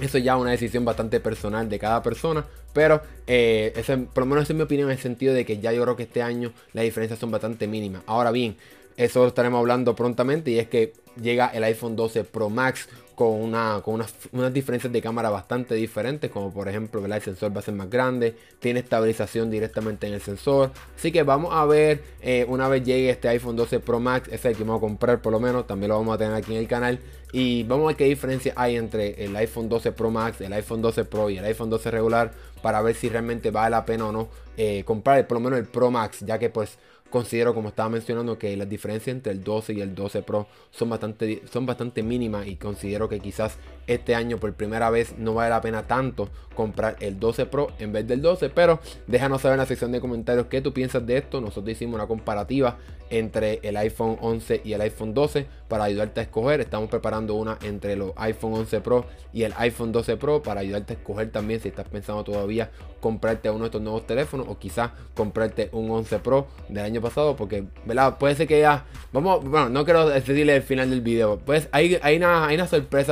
Eso 0.00 0.18
ya 0.18 0.34
es 0.34 0.40
una 0.40 0.50
decisión 0.50 0.84
bastante 0.84 1.20
personal 1.20 1.68
de 1.68 1.78
cada 1.78 2.02
persona. 2.02 2.44
Pero 2.72 3.02
eh, 3.26 3.72
por 4.14 4.22
lo 4.22 4.26
menos 4.26 4.48
es 4.48 4.54
mi 4.54 4.62
opinión 4.62 4.88
en 4.88 4.96
el 4.96 5.02
sentido 5.02 5.34
de 5.34 5.44
que 5.44 5.58
ya 5.58 5.72
yo 5.72 5.82
creo 5.82 5.96
que 5.96 6.04
este 6.04 6.22
año 6.22 6.52
las 6.72 6.84
diferencias 6.84 7.18
son 7.18 7.30
bastante 7.30 7.66
mínimas. 7.66 8.02
Ahora 8.06 8.30
bien, 8.30 8.56
eso 8.96 9.26
estaremos 9.26 9.58
hablando 9.58 9.94
prontamente 9.96 10.50
y 10.50 10.58
es 10.58 10.68
que 10.68 10.92
llega 11.20 11.48
el 11.48 11.64
iPhone 11.64 11.96
12 11.96 12.24
Pro 12.24 12.50
Max 12.50 12.88
con, 13.20 13.34
una, 13.34 13.82
con 13.84 14.02
unas, 14.32 14.52
diferencias 14.54 14.90
de 14.90 15.02
cámara 15.02 15.28
bastante 15.28 15.74
diferentes, 15.74 16.30
como 16.30 16.52
por 16.54 16.68
ejemplo 16.68 17.04
el 17.04 17.20
sensor 17.20 17.54
va 17.54 17.60
a 17.60 17.62
ser 17.62 17.74
más 17.74 17.90
grande, 17.90 18.34
tiene 18.60 18.80
estabilización 18.80 19.50
directamente 19.50 20.06
en 20.06 20.14
el 20.14 20.22
sensor. 20.22 20.70
Así 20.96 21.12
que 21.12 21.22
vamos 21.22 21.52
a 21.52 21.66
ver 21.66 22.02
eh, 22.22 22.46
una 22.48 22.66
vez 22.68 22.82
llegue 22.82 23.10
este 23.10 23.28
iPhone 23.28 23.56
12 23.56 23.80
Pro 23.80 24.00
Max, 24.00 24.28
ese 24.28 24.36
es 24.36 24.44
el 24.46 24.56
que 24.56 24.64
vamos 24.64 24.78
a 24.78 24.80
comprar 24.80 25.20
por 25.20 25.32
lo 25.32 25.38
menos, 25.38 25.66
también 25.66 25.90
lo 25.90 25.98
vamos 25.98 26.14
a 26.14 26.18
tener 26.18 26.34
aquí 26.34 26.52
en 26.52 26.60
el 26.60 26.68
canal. 26.68 26.98
Y 27.32 27.62
vamos 27.64 27.84
a 27.84 27.86
ver 27.88 27.96
qué 27.96 28.04
diferencia 28.06 28.54
hay 28.56 28.76
entre 28.76 29.22
el 29.22 29.36
iPhone 29.36 29.68
12 29.68 29.92
Pro 29.92 30.10
Max, 30.10 30.40
el 30.40 30.52
iPhone 30.54 30.80
12 30.80 31.04
Pro 31.04 31.28
y 31.28 31.36
el 31.36 31.44
iPhone 31.44 31.68
12 31.68 31.90
regular 31.90 32.32
para 32.62 32.80
ver 32.80 32.94
si 32.94 33.10
realmente 33.10 33.50
vale 33.50 33.70
la 33.70 33.84
pena 33.84 34.08
o 34.08 34.12
no 34.12 34.28
eh, 34.56 34.82
comprar 34.84 35.26
por 35.26 35.36
lo 35.36 35.44
menos 35.44 35.58
el 35.58 35.66
Pro 35.66 35.90
Max, 35.90 36.20
ya 36.20 36.38
que 36.38 36.50
pues 36.50 36.78
considero, 37.10 37.54
como 37.54 37.68
estaba 37.68 37.88
mencionando, 37.88 38.38
que 38.38 38.56
las 38.56 38.68
diferencias 38.68 39.14
entre 39.14 39.32
el 39.32 39.44
12 39.44 39.74
y 39.74 39.80
el 39.80 39.94
12 39.94 40.22
Pro 40.22 40.46
son 40.70 40.90
bastante, 40.90 41.42
son 41.50 41.66
bastante 41.66 42.02
mínimas 42.02 42.46
y 42.46 42.56
considero 42.56 43.08
que 43.08 43.20
quizás 43.20 43.58
este 43.86 44.14
año 44.14 44.38
por 44.38 44.52
primera 44.54 44.88
vez 44.90 45.18
no 45.18 45.34
vale 45.34 45.50
la 45.50 45.60
pena 45.60 45.86
tanto 45.86 46.28
comprar 46.54 46.96
el 47.00 47.18
12 47.18 47.46
Pro 47.46 47.68
en 47.78 47.92
vez 47.92 48.06
del 48.06 48.22
12. 48.22 48.50
Pero 48.50 48.80
déjanos 49.06 49.42
saber 49.42 49.54
en 49.54 49.60
la 49.60 49.66
sección 49.66 49.92
de 49.92 50.00
comentarios 50.00 50.46
qué 50.46 50.60
tú 50.60 50.72
piensas 50.72 51.06
de 51.06 51.18
esto. 51.18 51.40
Nosotros 51.40 51.72
hicimos 51.72 51.96
una 51.96 52.06
comparativa 52.06 52.78
entre 53.10 53.60
el 53.62 53.76
iPhone 53.76 54.16
11 54.20 54.62
y 54.64 54.72
el 54.72 54.80
iPhone 54.80 55.12
12 55.12 55.46
para 55.70 55.84
ayudarte 55.84 56.20
a 56.20 56.24
escoger. 56.24 56.60
Estamos 56.60 56.90
preparando 56.90 57.36
una 57.36 57.56
entre 57.62 57.96
los 57.96 58.12
iPhone 58.16 58.54
11 58.54 58.80
Pro 58.80 59.06
y 59.32 59.44
el 59.44 59.54
iPhone 59.56 59.92
12 59.92 60.16
Pro 60.16 60.42
para 60.42 60.60
ayudarte 60.60 60.94
a 60.94 60.96
escoger 60.96 61.30
también 61.30 61.60
si 61.60 61.68
estás 61.68 61.88
pensando 61.88 62.24
todavía 62.24 62.70
comprarte 63.00 63.48
uno 63.48 63.60
de 63.60 63.66
estos 63.66 63.80
nuevos 63.80 64.06
teléfonos 64.06 64.46
o 64.48 64.58
quizás 64.58 64.90
comprarte 65.14 65.70
un 65.72 65.90
11 65.90 66.18
Pro 66.18 66.48
del 66.68 66.84
año 66.84 67.00
pasado 67.00 67.36
porque 67.36 67.64
¿verdad? 67.86 68.18
puede 68.18 68.34
ser 68.34 68.48
que 68.48 68.60
ya 68.60 68.84
vamos 69.12 69.42
bueno 69.44 69.70
no 69.70 69.84
quiero 69.84 70.08
decirle 70.08 70.56
el 70.56 70.62
final 70.62 70.90
del 70.90 71.00
video 71.00 71.38
pues 71.38 71.68
hay, 71.72 71.98
hay, 72.02 72.16
una, 72.16 72.48
hay 72.48 72.58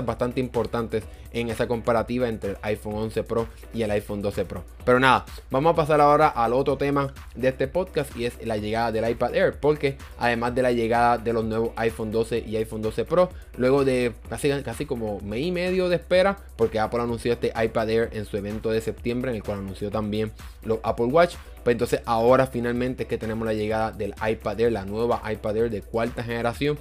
bastante 0.05 0.41
importantes 0.41 1.05
en 1.33 1.51
esa 1.51 1.67
comparativa 1.67 2.29
entre 2.29 2.51
el 2.51 2.57
iPhone 2.63 2.95
11 2.95 3.23
Pro 3.25 3.49
y 3.75 3.83
el 3.83 3.91
iPhone 3.91 4.23
12 4.23 4.45
Pro. 4.45 4.65
Pero 4.85 5.01
nada, 5.01 5.27
vamos 5.51 5.73
a 5.73 5.77
pasar 5.77 6.01
ahora 6.01 6.29
al 6.29 6.53
otro 6.55 6.79
tema 6.79 7.13
de 7.35 7.49
este 7.49 7.69
podcast 7.69 8.17
y 8.17 8.25
es 8.25 8.45
la 8.45 8.57
llegada 8.57 8.91
del 8.93 9.09
iPad 9.09 9.35
Air. 9.35 9.61
Porque 9.61 9.99
además 10.19 10.55
de 10.55 10.63
la 10.63 10.73
llegada 10.73 11.19
de 11.19 11.33
los 11.33 11.45
nuevos 11.45 11.71
iPhone 11.77 12.11
12 12.11 12.45
y 12.47 12.57
iPhone 12.57 12.83
12 12.83 13.05
Pro, 13.05 13.29
luego 13.57 13.85
de 13.85 14.15
casi, 14.29 14.51
casi 14.63 14.87
como 14.87 15.21
mes 15.21 15.41
y 15.41 15.53
medio 15.53 15.89
de 15.89 15.97
espera, 15.97 16.39
porque 16.57 16.79
Apple 16.79 17.03
anunció 17.03 17.33
este 17.33 17.53
iPad 17.63 17.91
Air 17.91 18.11
en 18.13 18.25
su 18.25 18.37
evento 18.37 18.71
de 18.71 18.81
septiembre, 18.81 19.31
en 19.31 19.37
el 19.37 19.43
cual 19.43 19.59
anunció 19.59 19.91
también 19.91 20.33
los 20.63 20.79
Apple 20.83 21.07
Watch. 21.07 21.35
Pues 21.65 21.75
entonces 21.75 22.01
ahora 22.07 22.47
finalmente 22.47 23.03
es 23.03 23.09
que 23.09 23.19
tenemos 23.19 23.45
la 23.45 23.53
llegada 23.53 23.93
del 23.93 24.15
iPad 24.27 24.61
Air, 24.61 24.73
la 24.73 24.87
nueva 24.87 25.21
iPad 25.31 25.57
Air 25.57 25.71
de 25.71 25.83
cuarta 25.83 26.23
generación 26.23 26.79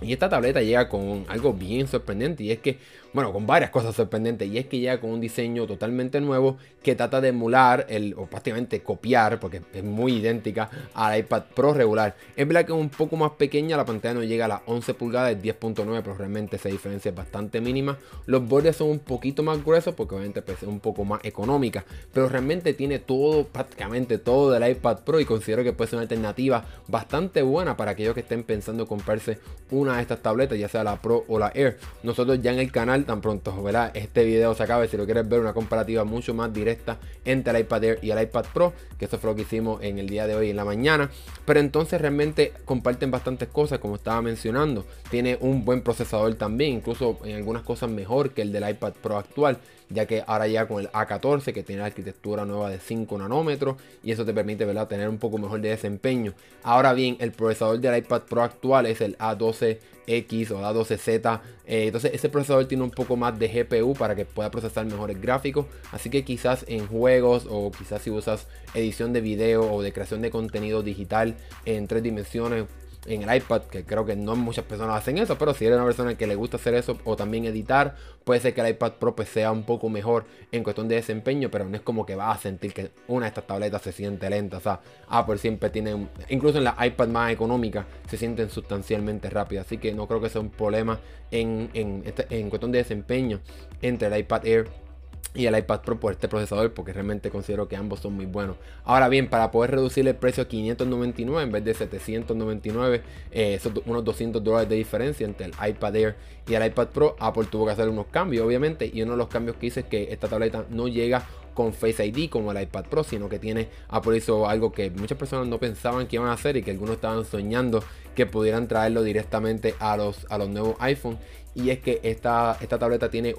y 0.00 0.12
esta 0.12 0.28
tableta 0.28 0.60
llega 0.60 0.88
con 0.88 1.24
algo 1.28 1.52
bien 1.52 1.88
sorprendente 1.88 2.44
y 2.44 2.52
es 2.52 2.58
que 2.58 2.78
bueno, 3.16 3.32
con 3.32 3.46
varias 3.46 3.70
cosas 3.70 3.96
sorprendentes. 3.96 4.46
Y 4.46 4.58
es 4.58 4.66
que 4.66 4.78
llega 4.78 5.00
con 5.00 5.08
un 5.08 5.22
diseño 5.22 5.66
totalmente 5.66 6.20
nuevo 6.20 6.58
que 6.82 6.94
trata 6.94 7.22
de 7.22 7.28
emular, 7.28 7.86
el, 7.88 8.12
o 8.14 8.26
prácticamente 8.26 8.82
copiar, 8.82 9.40
porque 9.40 9.62
es 9.72 9.82
muy 9.82 10.16
idéntica 10.16 10.68
al 10.92 11.18
iPad 11.20 11.44
Pro 11.54 11.72
regular. 11.72 12.14
Es 12.36 12.46
verdad 12.46 12.66
que 12.66 12.72
es 12.72 12.78
un 12.78 12.90
poco 12.90 13.16
más 13.16 13.30
pequeña, 13.32 13.78
la 13.78 13.86
pantalla 13.86 14.12
no 14.12 14.22
llega 14.22 14.44
a 14.44 14.48
las 14.48 14.60
11 14.66 14.92
pulgadas, 14.92 15.34
es 15.34 15.42
10.9, 15.42 16.02
pero 16.02 16.14
realmente 16.14 16.56
esa 16.56 16.68
diferencia 16.68 17.08
es 17.08 17.14
bastante 17.14 17.62
mínima. 17.62 17.96
Los 18.26 18.46
bordes 18.46 18.76
son 18.76 18.90
un 18.90 18.98
poquito 18.98 19.42
más 19.42 19.64
gruesos 19.64 19.94
porque 19.94 20.14
obviamente 20.14 20.42
pues, 20.42 20.62
es 20.62 20.68
un 20.68 20.80
poco 20.80 21.06
más 21.06 21.20
económica, 21.24 21.86
pero 22.12 22.28
realmente 22.28 22.74
tiene 22.74 22.98
todo, 22.98 23.46
prácticamente 23.46 24.18
todo 24.18 24.50
del 24.50 24.70
iPad 24.70 24.98
Pro 25.04 25.20
y 25.20 25.24
considero 25.24 25.64
que 25.64 25.72
puede 25.72 25.88
ser 25.88 25.96
una 25.96 26.02
alternativa 26.02 26.66
bastante 26.86 27.40
buena 27.40 27.78
para 27.78 27.92
aquellos 27.92 28.12
que 28.12 28.20
estén 28.20 28.42
pensando 28.42 28.86
comprarse 28.86 29.38
una 29.70 29.96
de 29.96 30.02
estas 30.02 30.20
tabletas, 30.20 30.58
ya 30.58 30.68
sea 30.68 30.84
la 30.84 31.00
Pro 31.00 31.24
o 31.28 31.38
la 31.38 31.50
Air. 31.54 31.78
Nosotros 32.02 32.42
ya 32.42 32.52
en 32.52 32.58
el 32.58 32.70
canal, 32.70 33.05
tan 33.06 33.20
pronto 33.20 33.62
¿verdad? 33.62 33.90
este 33.94 34.24
video 34.24 34.54
se 34.54 34.62
acabe, 34.62 34.88
si 34.88 34.96
lo 34.96 35.04
quieres 35.04 35.28
ver 35.28 35.40
una 35.40 35.52
comparativa 35.52 36.04
mucho 36.04 36.34
más 36.34 36.52
directa 36.52 36.98
entre 37.24 37.52
el 37.52 37.60
iPad 37.60 37.84
Air 37.84 37.98
y 38.02 38.10
el 38.10 38.20
iPad 38.20 38.44
Pro, 38.52 38.72
que 38.98 39.06
eso 39.06 39.18
fue 39.18 39.30
lo 39.30 39.36
que 39.36 39.42
hicimos 39.42 39.82
en 39.82 39.98
el 39.98 40.08
día 40.08 40.26
de 40.26 40.34
hoy 40.34 40.50
en 40.50 40.56
la 40.56 40.64
mañana. 40.64 41.10
Pero 41.44 41.60
entonces 41.60 42.00
realmente 42.00 42.52
comparten 42.64 43.10
bastantes 43.10 43.48
cosas, 43.48 43.78
como 43.78 43.96
estaba 43.96 44.20
mencionando. 44.22 44.84
Tiene 45.10 45.38
un 45.40 45.64
buen 45.64 45.82
procesador 45.82 46.34
también, 46.34 46.72
incluso 46.74 47.18
en 47.24 47.36
algunas 47.36 47.62
cosas 47.62 47.90
mejor 47.90 48.30
que 48.30 48.42
el 48.42 48.52
del 48.52 48.68
iPad 48.68 48.92
Pro 49.00 49.16
actual 49.18 49.58
ya 49.88 50.06
que 50.06 50.24
ahora 50.26 50.46
ya 50.46 50.66
con 50.66 50.80
el 50.80 50.90
A14 50.90 51.52
que 51.52 51.62
tiene 51.62 51.80
la 51.80 51.86
arquitectura 51.86 52.44
nueva 52.44 52.70
de 52.70 52.78
5 52.78 53.18
nanómetros 53.18 53.76
y 54.02 54.12
eso 54.12 54.24
te 54.24 54.34
permite 54.34 54.64
¿verdad? 54.64 54.88
tener 54.88 55.08
un 55.08 55.18
poco 55.18 55.38
mejor 55.38 55.60
de 55.60 55.70
desempeño. 55.70 56.34
Ahora 56.62 56.92
bien, 56.92 57.16
el 57.20 57.32
procesador 57.32 57.78
del 57.78 57.98
iPad 57.98 58.22
Pro 58.22 58.42
actual 58.42 58.86
es 58.86 59.00
el 59.00 59.16
A12X 59.18 60.50
o 60.50 60.60
A12Z, 60.60 61.40
eh, 61.66 61.86
entonces 61.86 62.12
ese 62.14 62.28
procesador 62.28 62.66
tiene 62.66 62.84
un 62.84 62.90
poco 62.90 63.16
más 63.16 63.38
de 63.38 63.48
GPU 63.48 63.94
para 63.94 64.14
que 64.14 64.24
pueda 64.24 64.50
procesar 64.50 64.86
mejores 64.86 65.20
gráficos, 65.20 65.66
así 65.92 66.10
que 66.10 66.24
quizás 66.24 66.64
en 66.68 66.86
juegos 66.86 67.46
o 67.48 67.70
quizás 67.70 68.02
si 68.02 68.10
usas 68.10 68.46
edición 68.74 69.12
de 69.12 69.20
video 69.20 69.72
o 69.72 69.82
de 69.82 69.92
creación 69.92 70.22
de 70.22 70.30
contenido 70.30 70.82
digital 70.82 71.36
en 71.64 71.86
tres 71.86 72.02
dimensiones 72.02 72.66
en 73.08 73.28
el 73.28 73.36
iPad, 73.36 73.62
que 73.62 73.84
creo 73.84 74.04
que 74.04 74.16
no 74.16 74.36
muchas 74.36 74.64
personas 74.64 74.96
hacen 74.96 75.18
eso, 75.18 75.36
pero 75.38 75.54
si 75.54 75.64
eres 75.64 75.76
una 75.76 75.86
persona 75.86 76.16
que 76.16 76.26
le 76.26 76.34
gusta 76.34 76.56
hacer 76.56 76.74
eso 76.74 76.98
o 77.04 77.16
también 77.16 77.44
editar, 77.44 77.96
puede 78.24 78.40
ser 78.40 78.54
que 78.54 78.60
el 78.60 78.68
iPad 78.68 78.92
Pro 78.94 79.14
pues, 79.14 79.28
sea 79.28 79.52
un 79.52 79.64
poco 79.64 79.88
mejor 79.88 80.24
en 80.52 80.62
cuestión 80.62 80.88
de 80.88 80.96
desempeño, 80.96 81.50
pero 81.50 81.64
no 81.64 81.76
es 81.76 81.82
como 81.82 82.04
que 82.06 82.16
va 82.16 82.32
a 82.32 82.38
sentir 82.38 82.72
que 82.72 82.90
una 83.08 83.26
de 83.26 83.28
estas 83.28 83.46
tabletas 83.46 83.82
se 83.82 83.92
siente 83.92 84.28
lenta. 84.28 84.56
O 84.58 84.60
sea, 84.60 84.80
Apple 85.08 85.38
siempre 85.38 85.70
tiene, 85.70 86.08
incluso 86.28 86.58
en 86.58 86.64
la 86.64 86.76
iPad 86.84 87.08
más 87.08 87.32
económica, 87.32 87.86
se 88.08 88.16
sienten 88.16 88.50
sustancialmente 88.50 89.30
rápidas. 89.30 89.66
Así 89.66 89.78
que 89.78 89.92
no 89.92 90.06
creo 90.06 90.20
que 90.20 90.28
sea 90.28 90.40
un 90.40 90.50
problema 90.50 91.00
en, 91.30 91.70
en, 91.74 92.02
este, 92.04 92.26
en 92.30 92.48
cuestión 92.48 92.72
de 92.72 92.78
desempeño 92.78 93.40
entre 93.82 94.08
el 94.08 94.18
iPad 94.18 94.46
Air 94.46 94.85
y 95.34 95.46
el 95.46 95.56
iPad 95.56 95.80
Pro 95.80 96.00
por 96.00 96.12
este 96.12 96.28
procesador 96.28 96.72
porque 96.72 96.92
realmente 96.92 97.30
considero 97.30 97.68
que 97.68 97.76
ambos 97.76 98.00
son 98.00 98.14
muy 98.14 98.26
buenos. 98.26 98.56
Ahora 98.84 99.08
bien, 99.08 99.28
para 99.28 99.50
poder 99.50 99.72
reducir 99.72 100.06
el 100.08 100.14
precio 100.16 100.44
a 100.44 100.48
599 100.48 101.42
en 101.42 101.52
vez 101.52 101.64
de 101.64 101.74
799, 101.74 103.02
eh, 103.32 103.60
unos 103.84 104.04
200 104.04 104.42
dólares 104.42 104.68
de 104.68 104.76
diferencia 104.76 105.26
entre 105.26 105.46
el 105.46 105.52
iPad 105.52 105.96
Air 105.96 106.16
y 106.48 106.54
el 106.54 106.66
iPad 106.66 106.88
Pro, 106.88 107.16
Apple 107.18 107.46
tuvo 107.50 107.66
que 107.66 107.72
hacer 107.72 107.88
unos 107.88 108.06
cambios 108.06 108.46
obviamente 108.46 108.90
y 108.92 109.02
uno 109.02 109.12
de 109.12 109.18
los 109.18 109.28
cambios 109.28 109.56
que 109.56 109.66
hice 109.66 109.80
es 109.80 109.86
que 109.86 110.12
esta 110.12 110.28
tableta 110.28 110.64
no 110.70 110.88
llega 110.88 111.26
con 111.56 111.72
Face 111.72 112.06
ID 112.06 112.28
como 112.28 112.52
el 112.52 112.62
iPad 112.62 112.84
Pro, 112.84 113.02
sino 113.02 113.28
que 113.28 113.38
tiene 113.38 113.68
Apple 113.88 114.16
hizo 114.16 114.48
algo 114.48 114.72
que 114.72 114.90
muchas 114.90 115.18
personas 115.18 115.48
no 115.48 115.58
pensaban 115.58 116.06
que 116.06 116.16
iban 116.16 116.28
a 116.28 116.34
hacer 116.34 116.56
y 116.56 116.62
que 116.62 116.70
algunos 116.70 116.96
estaban 116.96 117.24
soñando 117.24 117.82
que 118.14 118.26
pudieran 118.26 118.68
traerlo 118.68 119.02
directamente 119.02 119.74
a 119.80 119.96
los, 119.96 120.26
a 120.30 120.38
los 120.38 120.48
nuevos 120.48 120.76
iPhone 120.80 121.18
y 121.56 121.70
es 121.70 121.78
que 121.78 122.00
esta, 122.02 122.58
esta 122.60 122.78
tableta 122.78 123.10
tiene 123.10 123.34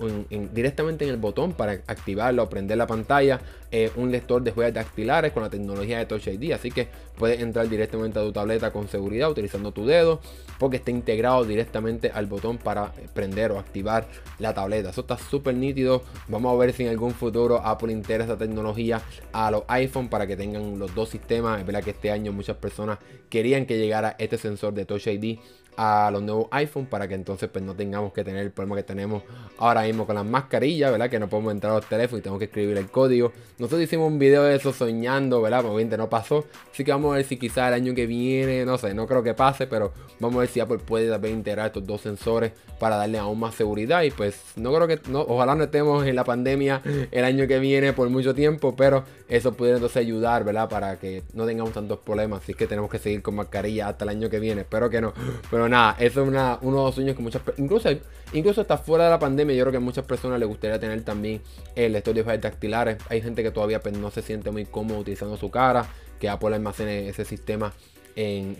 directamente 0.52 1.06
en 1.06 1.12
el 1.12 1.18
botón 1.18 1.54
para 1.54 1.74
activarlo 1.86 2.44
o 2.44 2.50
prender 2.50 2.76
la 2.76 2.88
pantalla 2.88 3.40
eh, 3.72 3.92
un 3.96 4.12
lector 4.12 4.42
de 4.42 4.52
huellas 4.52 4.74
dactilares 4.74 5.34
con 5.34 5.44
la 5.44 5.52
tecnología 5.52 6.00
de 6.00 6.08
Touch 6.08 6.26
ID, 6.26 6.54
así 6.54 6.72
que 6.72 6.88
puedes 7.16 7.40
entrar 7.40 7.70
directamente 7.70 8.18
a 8.18 8.24
tu 8.24 8.32
tableta 8.32 8.72
con 8.72 8.88
seguridad 8.88 9.30
utilizando 9.30 9.72
tu 9.72 9.86
dedo 9.86 10.20
porque 10.58 10.78
está 10.78 10.90
integrado 10.90 11.46
directamente 11.46 12.10
al 12.10 12.26
botón 12.26 12.58
para 12.58 12.92
prender 13.14 13.52
o 13.52 13.60
activar 13.60 14.08
la 14.40 14.52
tableta. 14.56 14.90
Eso 14.90 15.02
está 15.02 15.20
súper 15.20 15.54
nítido. 15.54 16.02
Vamos 16.28 16.52
a 16.52 16.58
ver 16.58 16.74
si 16.74 16.84
en 16.84 16.90
algún 16.90 17.12
futuro 17.12 17.62
Apple 17.64 17.94
integra 17.94 18.26
esa 18.26 18.38
tecnología 18.38 19.02
a 19.32 19.52
los 19.52 19.64
iPhone 19.68 20.10
para 20.10 20.26
que 20.26 20.36
tengan 20.36 20.80
los 20.80 20.96
dos 20.96 21.10
sistemas. 21.10 21.60
Es 21.60 21.66
verdad 21.68 21.84
que 21.84 21.92
este 21.92 22.10
año 22.10 22.32
muchas 22.32 22.58
personas 22.58 22.98
querían 23.30 23.68
que 23.68 23.78
llegara 23.78 24.16
este 24.18 24.40
sensor 24.40 24.74
de 24.74 24.86
Touch 24.86 25.06
ID 25.06 25.38
a 25.77 26.10
los 26.12 26.24
nuevos 26.24 26.48
iPhone 26.51 26.88
para 26.88 27.07
que 27.07 27.13
entonces 27.13 27.50
pues 27.50 27.63
no 27.63 27.75
tengamos 27.75 28.12
que 28.12 28.24
tener 28.24 28.41
el 28.41 28.51
problema 28.51 28.75
que 28.75 28.84
tenemos 28.84 29.24
ahora 29.60 29.84
mismo 29.84 30.05
con 30.05 30.15
las 30.15 30.25
mascarillas, 30.25 30.91
¿verdad? 30.91 31.10
Que 31.10 31.19
no 31.19 31.29
podemos 31.29 31.53
entrar 31.53 31.72
a 31.72 31.75
los 31.75 31.86
teléfonos 31.86 32.19
y 32.19 32.24
tenemos 32.24 32.39
que 32.39 32.46
escribir 32.46 32.77
el 32.77 32.89
código. 32.89 33.31
Nosotros 33.60 33.84
hicimos 33.84 34.07
un 34.07 34.19
video 34.19 34.43
de 34.43 34.55
eso 34.55 34.74
soñando, 34.74 35.41
¿verdad? 35.41 35.62
Pues, 35.62 35.74
obviamente 35.74 35.98
no 35.98 36.10
pasó. 36.10 36.46
Así 36.72 36.84
que 36.84 36.91
vamos 36.91 37.13
a 37.13 37.17
ver 37.17 37.25
si 37.25 37.38
quizá 37.38 37.67
el 37.67 37.75
año 37.75 37.93
que 37.93 38.07
viene, 38.07 38.65
no 38.65 38.77
sé, 38.77 38.93
no 38.93 39.07
creo 39.07 39.22
que 39.22 39.34
pase, 39.34 39.67
pero 39.67 39.93
vamos 40.19 40.38
a 40.38 40.39
ver 40.41 40.50
si 40.50 40.60
Apple 40.60 40.79
puede 40.79 41.10
también 41.10 41.36
integrar 41.36 41.67
estos 41.67 41.86
dos 41.86 42.01
sensores 42.01 42.51
para 42.79 42.98
darle 42.98 43.19
aún 43.19 43.39
más 43.39 43.55
seguridad. 43.55 44.01
Y 44.01 44.12
pues 44.12 44.41
no 44.55 44.74
creo 44.74 44.88
que, 44.88 45.00
no, 45.10 45.22
ojalá 45.22 45.55
no 45.55 45.65
estemos 45.65 46.05
en 46.05 46.15
la 46.15 46.24
pandemia 46.24 46.81
el 47.12 47.24
año 47.24 47.48
que 47.48 47.60
viene 47.60 47.93
por 47.93 48.10
mucho 48.10 48.34
tiempo, 48.34 48.75
pero 48.75 49.03
eso 49.29 49.53
puede 49.53 49.74
entonces 49.74 49.98
ayudar, 49.98 50.43
¿verdad? 50.43 50.69
Para 50.69 50.98
que 50.98 51.24
no 51.34 51.46
tengamos 51.46 51.74
tantos 51.74 52.00
problemas. 52.00 52.41
Así 52.41 52.53
que 52.53 52.67
tenemos 52.67 52.89
que 52.89 52.98
seguir 52.98 53.22
con 53.22 53.36
mascarilla 53.36 53.89
hasta 53.89 54.05
el 54.05 54.10
año 54.10 54.29
que 54.29 54.39
viene. 54.39 54.62
Espero 54.62 54.89
que 54.89 55.01
no. 55.01 55.13
Pero 55.51 55.67
nada, 55.70 55.96
eso 56.00 56.22
es 56.22 56.28
una, 56.28 56.60
uno 56.62 56.78
de 56.78 56.84
los 56.84 56.96
sueños 56.96 57.16
que 57.16 57.22
muchas 57.22 57.42
incluso 57.58 57.90
incluso 58.34 58.62
hasta 58.62 58.78
fuera 58.78 59.06
de 59.06 59.10
la 59.10 59.20
pandemia, 59.20 59.56
yo 59.56 59.64
creo 59.64 59.72
que 59.72 59.78
a 59.78 59.82
muchas 59.82 60.06
personas 60.06 60.40
les 60.40 60.48
gustaría 60.48 60.80
tener 60.80 61.02
también 61.04 61.42
el 61.76 61.94
de 61.94 62.38
dactilares. 62.42 62.98
Hay 63.10 63.22
gente 63.22 63.44
que 63.44 63.52
todavía 63.52 63.82
pues, 63.82 63.98
no 63.98 64.12
se 64.12 64.22
siente 64.22 64.52
muy 64.52 64.66
cómodo 64.66 65.00
utilizando 65.00 65.38
su 65.38 65.50
cara, 65.50 65.86
que 66.20 66.30
Apple 66.30 66.56
almacene 66.56 67.10
ese 67.10 67.26
sistema 67.26 67.74
en, 68.16 68.58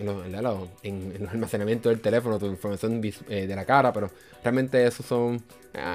en, 0.82 1.12
el 1.16 1.26
almacenamiento 1.26 1.88
del 1.88 2.00
teléfono, 2.00 2.38
tu 2.38 2.46
información 2.46 3.02
eh, 3.28 3.46
de 3.46 3.56
la 3.56 3.64
cara, 3.64 3.92
pero 3.92 4.08
realmente 4.42 4.86
eso 4.86 5.02
son 5.02 5.42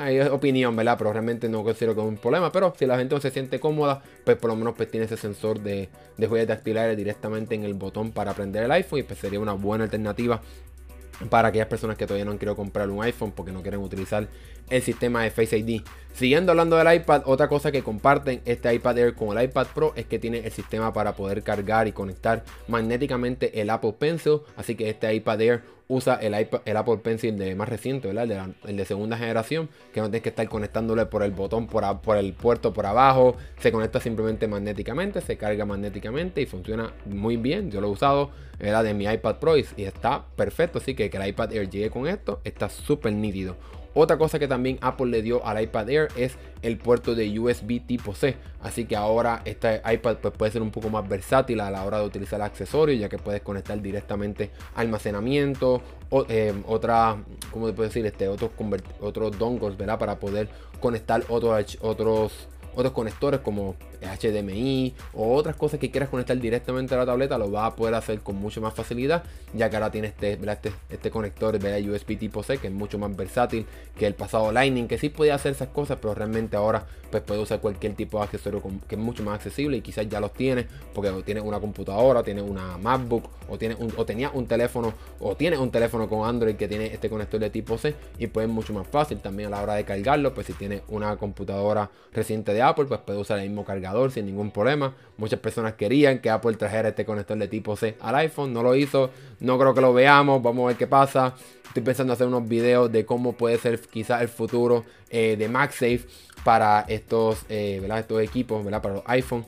es 0.08 0.30
opinión, 0.30 0.76
¿verdad? 0.76 0.96
Pero 0.98 1.14
realmente 1.14 1.50
no 1.50 1.64
considero 1.64 1.96
que 1.96 2.02
es 2.02 2.08
un 2.08 2.18
problema. 2.18 2.52
Pero 2.52 2.74
si 2.78 2.86
la 2.86 2.98
gente 2.98 3.16
no 3.16 3.22
se 3.22 3.32
siente 3.32 3.60
cómoda, 3.60 4.02
pues 4.26 4.38
por 4.38 4.50
lo 4.50 4.56
menos 4.56 4.76
pues 4.76 4.92
tiene 4.92 5.06
ese 5.06 5.18
sensor 5.18 5.62
de, 5.62 5.90
de 6.18 6.28
huellas 6.28 6.50
dactilares 6.50 6.98
directamente 6.98 7.56
en 7.56 7.64
el 7.64 7.74
botón 7.74 8.12
para 8.12 8.34
prender 8.34 8.64
el 8.64 8.72
iPhone 8.72 9.00
y 9.00 9.04
pues 9.04 9.20
sería 9.20 9.40
una 9.40 9.54
buena 9.54 9.86
alternativa 9.86 10.42
para 11.30 11.50
aquellas 11.50 11.68
personas 11.68 11.98
que 11.98 12.06
todavía 12.06 12.26
no 12.26 12.32
han 12.32 12.40
querido 12.40 12.56
comprar 12.56 12.90
un 12.90 13.04
iPhone 13.04 13.32
porque 13.32 13.52
no 13.52 13.62
quieren 13.62 13.82
utilizar 13.82 14.28
el 14.74 14.82
sistema 14.82 15.24
de 15.24 15.32
Face 15.32 15.58
ID. 15.58 15.82
Siguiendo 16.14 16.52
hablando 16.52 16.78
del 16.78 16.96
iPad, 16.96 17.24
otra 17.26 17.48
cosa 17.48 17.72
que 17.72 17.82
comparten 17.82 18.42
este 18.46 18.74
iPad 18.74 18.98
Air 19.00 19.16
con 19.16 19.36
el 19.36 19.46
iPad 19.46 19.68
Pro 19.74 19.94
es 19.96 20.06
que 20.06 20.20
tiene 20.20 20.40
el 20.40 20.52
sistema 20.52 20.94
para 20.94 21.16
poder 21.16 21.42
cargar 21.42 21.88
y 21.88 21.92
conectar 21.92 22.44
magnéticamente 22.68 23.60
el 23.60 23.70
Apple 23.72 23.96
Pencil. 23.98 24.42
Así 24.56 24.76
que 24.76 24.90
este 24.90 25.12
iPad 25.14 25.42
Air 25.42 25.64
usa 25.88 26.16
el, 26.16 26.34
el 26.34 26.78
Apple 26.78 26.98
Pencil 26.98 27.38
de 27.38 27.56
más 27.56 27.68
reciente, 27.68 28.08
¿verdad? 28.12 28.54
El 28.66 28.78
de, 28.78 28.86
segunda 28.86 29.18
generación, 29.18 29.70
que 29.92 30.02
no 30.02 30.08
tienes 30.08 30.22
que 30.22 30.30
estar 30.30 30.48
conectándole 30.48 31.08
por 31.08 31.24
el 31.24 31.32
botón, 31.32 31.68
por, 31.68 31.84
el 32.18 32.34
puerto 32.34 32.74
por 32.74 32.86
abajo. 32.86 33.36
Se 33.60 33.72
conecta 33.72 34.00
simplemente 34.00 34.48
magnéticamente, 34.48 35.20
se 35.22 35.38
carga 35.38 35.66
magnéticamente 35.66 36.42
y 36.42 36.46
funciona 36.46 36.94
muy 37.06 37.38
bien. 37.38 37.72
Yo 37.72 37.82
lo 37.82 37.88
he 37.88 37.92
usado, 37.92 38.30
¿verdad? 38.60 38.84
De 38.84 38.94
mi 38.94 39.06
iPad 39.06 39.38
Pro 39.38 39.58
y 39.58 39.66
está 39.78 40.26
perfecto. 40.36 40.78
Así 40.78 40.94
que 40.94 41.10
que 41.10 41.18
el 41.18 41.28
iPad 41.28 41.54
Air 41.54 41.70
llegue 41.70 41.90
con 41.90 42.08
esto 42.08 42.40
está 42.44 42.70
súper 42.70 43.14
nítido. 43.14 43.56
Otra 43.96 44.18
cosa 44.18 44.40
que 44.40 44.48
también 44.48 44.80
Apple 44.82 45.08
le 45.08 45.22
dio 45.22 45.46
al 45.46 45.62
iPad 45.62 45.90
Air 45.90 46.08
es 46.16 46.36
el 46.62 46.78
puerto 46.78 47.14
de 47.14 47.40
USB 47.40 47.86
tipo 47.86 48.16
C. 48.16 48.36
Así 48.62 48.86
que 48.86 48.96
ahora 48.96 49.42
este 49.46 49.82
iPad 49.86 50.18
pues, 50.18 50.34
puede 50.36 50.52
ser 50.52 50.62
un 50.62 50.72
poco 50.72 50.90
más 50.90 51.08
versátil 51.08 51.60
a 51.60 51.70
la 51.70 51.84
hora 51.84 52.00
de 52.00 52.06
utilizar 52.06 52.40
el 52.40 52.46
accesorio, 52.46 52.96
ya 52.96 53.10
que 53.10 53.18
puedes 53.18 53.42
conectar 53.42 53.80
directamente 53.82 54.52
almacenamiento, 54.76 55.82
o, 56.10 56.26
eh, 56.30 56.54
otra, 56.68 57.18
¿cómo 57.52 57.68
te 57.68 57.74
puedo 57.74 57.90
decir? 57.90 58.06
Este, 58.06 58.28
otros, 58.28 58.52
otros 59.00 59.38
dongles. 59.38 59.76
Para 59.76 60.20
poder 60.20 60.50
conectar 60.80 61.24
otros, 61.30 61.78
otros 61.82 62.48
otros 62.76 62.94
conectores 62.94 63.40
como 63.42 63.76
HDMI 64.02 64.94
o 65.14 65.36
otras 65.36 65.56
cosas 65.56 65.80
que 65.80 65.92
quieras 65.92 66.10
conectar 66.10 66.38
directamente 66.38 66.94
a 66.94 66.98
la 66.98 67.06
tableta, 67.06 67.38
lo 67.38 67.50
vas 67.50 67.72
a 67.72 67.76
poder 67.76 67.96
hacer 67.96 68.20
con 68.20 68.36
mucho 68.36 68.62
más 68.62 68.74
facilidad, 68.74 69.24
ya 69.54 69.70
que 69.70 69.76
ahora 69.76 69.92
tiene 69.92 70.08
este, 70.08 70.34
este, 70.34 70.74
este 70.90 71.12
conector 71.12 71.58
de 71.58 71.90
USB 71.90 72.18
tipo 72.18 72.44
C 72.44 72.58
que 72.58 72.68
es 72.68 72.74
mucho 72.74 72.98
más 72.98 73.16
versátil 73.16 73.66
que 73.98 74.06
el 74.06 74.16
pasado 74.16 74.52
Lightning, 74.52 74.88
que 74.88 74.98
sí 74.98 75.10
podía 75.10 75.36
hacer 75.36 75.54
esas 75.54 75.70
cosas, 75.70 75.98
pero 76.02 76.14
realmente 76.14 76.56
ahora 76.58 76.86
pues 77.12 77.22
puede 77.22 77.42
usar 77.42 77.60
cualquier 77.60 77.94
tipo 77.94 78.18
de 78.18 78.24
accesorio 78.24 78.60
que 78.88 78.96
es 78.96 79.02
mucho 79.02 79.22
más 79.22 79.36
accesible 79.36 79.78
y 79.78 79.82
quizás 79.82 80.10
ya 80.10 80.20
los 80.20 80.34
tiene, 80.34 80.66
porque 80.96 81.12
tiene 81.24 81.42
una 81.42 81.60
computadora, 81.60 82.24
tiene 82.24 82.42
una 82.42 82.78
MacBook 82.80 83.30
o, 83.48 83.58
tiene 83.58 83.76
un, 83.76 83.94
o 83.96 84.04
tenía 84.04 84.32
un 84.32 84.48
teléfono 84.48 84.94
o 85.20 85.36
tiene 85.36 85.60
un 85.60 85.70
teléfono 85.70 86.10
con 86.10 86.28
Android 86.28 86.56
que 86.56 86.68
tiene 86.68 86.88
este 86.88 87.10
conector 87.10 87.40
de 87.40 87.52
tipo 87.52 87.78
C 87.78 87.94
y 88.18 88.26
pues 88.26 88.48
es 88.48 88.52
mucho 88.52 88.74
más 88.74 88.88
fácil 88.88 89.20
también 89.20 89.54
a 89.54 89.58
la 89.58 89.62
hora 89.62 89.76
de 89.76 89.86
cargarlo, 89.86 90.34
pues 90.34 90.48
si 90.48 90.54
tiene 90.54 90.82
una 90.88 91.16
computadora 91.18 91.92
reciente 92.12 92.52
de 92.52 92.63
Apple, 92.64 92.86
pues 92.86 93.00
puede 93.02 93.20
usar 93.20 93.40
el 93.40 93.50
mismo 93.50 93.64
cargador 93.64 94.12
sin 94.12 94.26
ningún 94.26 94.52
problema. 94.52 94.96
Muchas 95.18 95.40
personas 95.40 95.74
querían 95.74 96.20
que 96.20 96.30
Apple 96.30 96.56
trajera 96.56 96.90
este 96.90 97.06
conector 97.06 97.38
de 97.38 97.48
tipo 97.48 97.76
C 97.76 97.96
al 98.00 98.16
iPhone, 98.16 98.54
no 98.54 98.64
lo 98.64 98.76
hizo, 98.76 99.12
no 99.40 99.60
creo 99.60 99.74
que 99.74 99.82
lo 99.82 99.94
veamos, 99.94 100.42
vamos 100.42 100.64
a 100.64 100.68
ver 100.70 100.78
qué 100.78 100.88
pasa. 100.88 101.36
Estoy 101.68 101.84
pensando 101.84 102.14
hacer 102.14 102.28
unos 102.28 102.48
videos 102.48 102.92
de 102.92 103.06
cómo 103.06 103.34
puede 103.34 103.58
ser 103.58 103.80
quizás 103.80 104.22
el 104.22 104.28
futuro 104.28 104.86
eh, 105.10 105.36
de 105.38 105.48
MagSafe 105.50 106.02
para 106.44 106.82
estos, 106.88 107.44
eh, 107.50 107.88
estos 107.98 108.22
equipos, 108.22 108.64
¿verdad? 108.64 108.82
para 108.82 108.96
los 108.96 109.04
iPhone. 109.08 109.46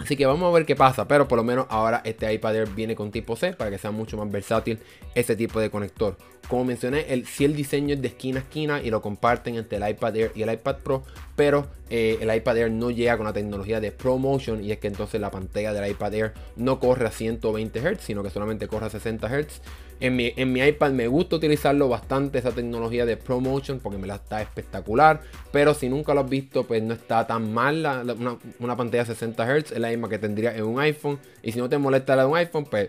Así 0.00 0.16
que 0.16 0.26
vamos 0.26 0.48
a 0.48 0.52
ver 0.54 0.66
qué 0.66 0.76
pasa, 0.76 1.06
pero 1.06 1.28
por 1.28 1.36
lo 1.36 1.44
menos 1.44 1.66
ahora 1.68 2.02
este 2.04 2.32
iPad 2.32 2.56
Air 2.56 2.68
viene 2.70 2.94
con 2.94 3.10
tipo 3.10 3.36
C 3.36 3.52
para 3.52 3.70
que 3.70 3.78
sea 3.78 3.90
mucho 3.90 4.16
más 4.16 4.30
versátil 4.30 4.78
ese 5.14 5.36
tipo 5.36 5.60
de 5.60 5.70
conector. 5.70 6.16
Como 6.48 6.64
mencioné, 6.64 7.24
si 7.26 7.44
el 7.44 7.54
diseño 7.54 7.94
es 7.94 8.02
de 8.02 8.08
esquina 8.08 8.40
a 8.40 8.42
esquina 8.42 8.82
y 8.82 8.90
lo 8.90 9.00
comparten 9.02 9.54
entre 9.56 9.78
el 9.78 9.88
iPad 9.88 10.16
Air 10.16 10.32
y 10.34 10.42
el 10.42 10.52
iPad 10.52 10.78
Pro, 10.78 11.04
pero 11.36 11.68
eh, 11.90 12.18
el 12.20 12.34
iPad 12.34 12.56
Air 12.56 12.70
no 12.72 12.90
llega 12.90 13.16
con 13.16 13.26
la 13.26 13.32
tecnología 13.32 13.80
de 13.80 13.92
ProMotion 13.92 14.64
y 14.64 14.72
es 14.72 14.78
que 14.78 14.88
entonces 14.88 15.20
la 15.20 15.30
pantalla 15.30 15.72
del 15.72 15.90
iPad 15.90 16.14
Air 16.14 16.32
no 16.56 16.80
corre 16.80 17.06
a 17.06 17.10
120 17.10 17.80
Hz, 17.80 18.00
sino 18.00 18.22
que 18.22 18.30
solamente 18.30 18.66
corre 18.66 18.86
a 18.86 18.90
60 18.90 19.28
Hz. 19.28 19.60
En 20.00 20.16
mi, 20.16 20.32
en 20.34 20.52
mi, 20.52 20.60
iPad 20.60 20.92
me 20.92 21.06
gusta 21.08 21.36
utilizarlo 21.36 21.88
bastante 21.88 22.38
esa 22.38 22.52
tecnología 22.52 23.04
de 23.04 23.18
ProMotion 23.18 23.80
porque 23.80 23.98
me 23.98 24.06
la 24.06 24.14
está 24.14 24.40
espectacular. 24.40 25.20
Pero 25.52 25.74
si 25.74 25.90
nunca 25.90 26.14
lo 26.14 26.20
has 26.20 26.30
visto, 26.30 26.64
pues 26.64 26.82
no 26.82 26.94
está 26.94 27.26
tan 27.26 27.52
mal 27.52 27.86
una, 28.18 28.36
una, 28.58 28.76
pantalla 28.76 29.04
60 29.04 29.44
Hz. 29.44 29.72
Es 29.72 29.78
la 29.78 29.90
misma 29.90 30.08
que 30.08 30.18
tendría 30.18 30.56
en 30.56 30.64
un 30.64 30.80
iPhone. 30.80 31.18
Y 31.42 31.52
si 31.52 31.58
no 31.58 31.68
te 31.68 31.76
molesta 31.76 32.16
la 32.16 32.22
de 32.22 32.28
un 32.28 32.36
iPhone, 32.38 32.64
pues 32.64 32.88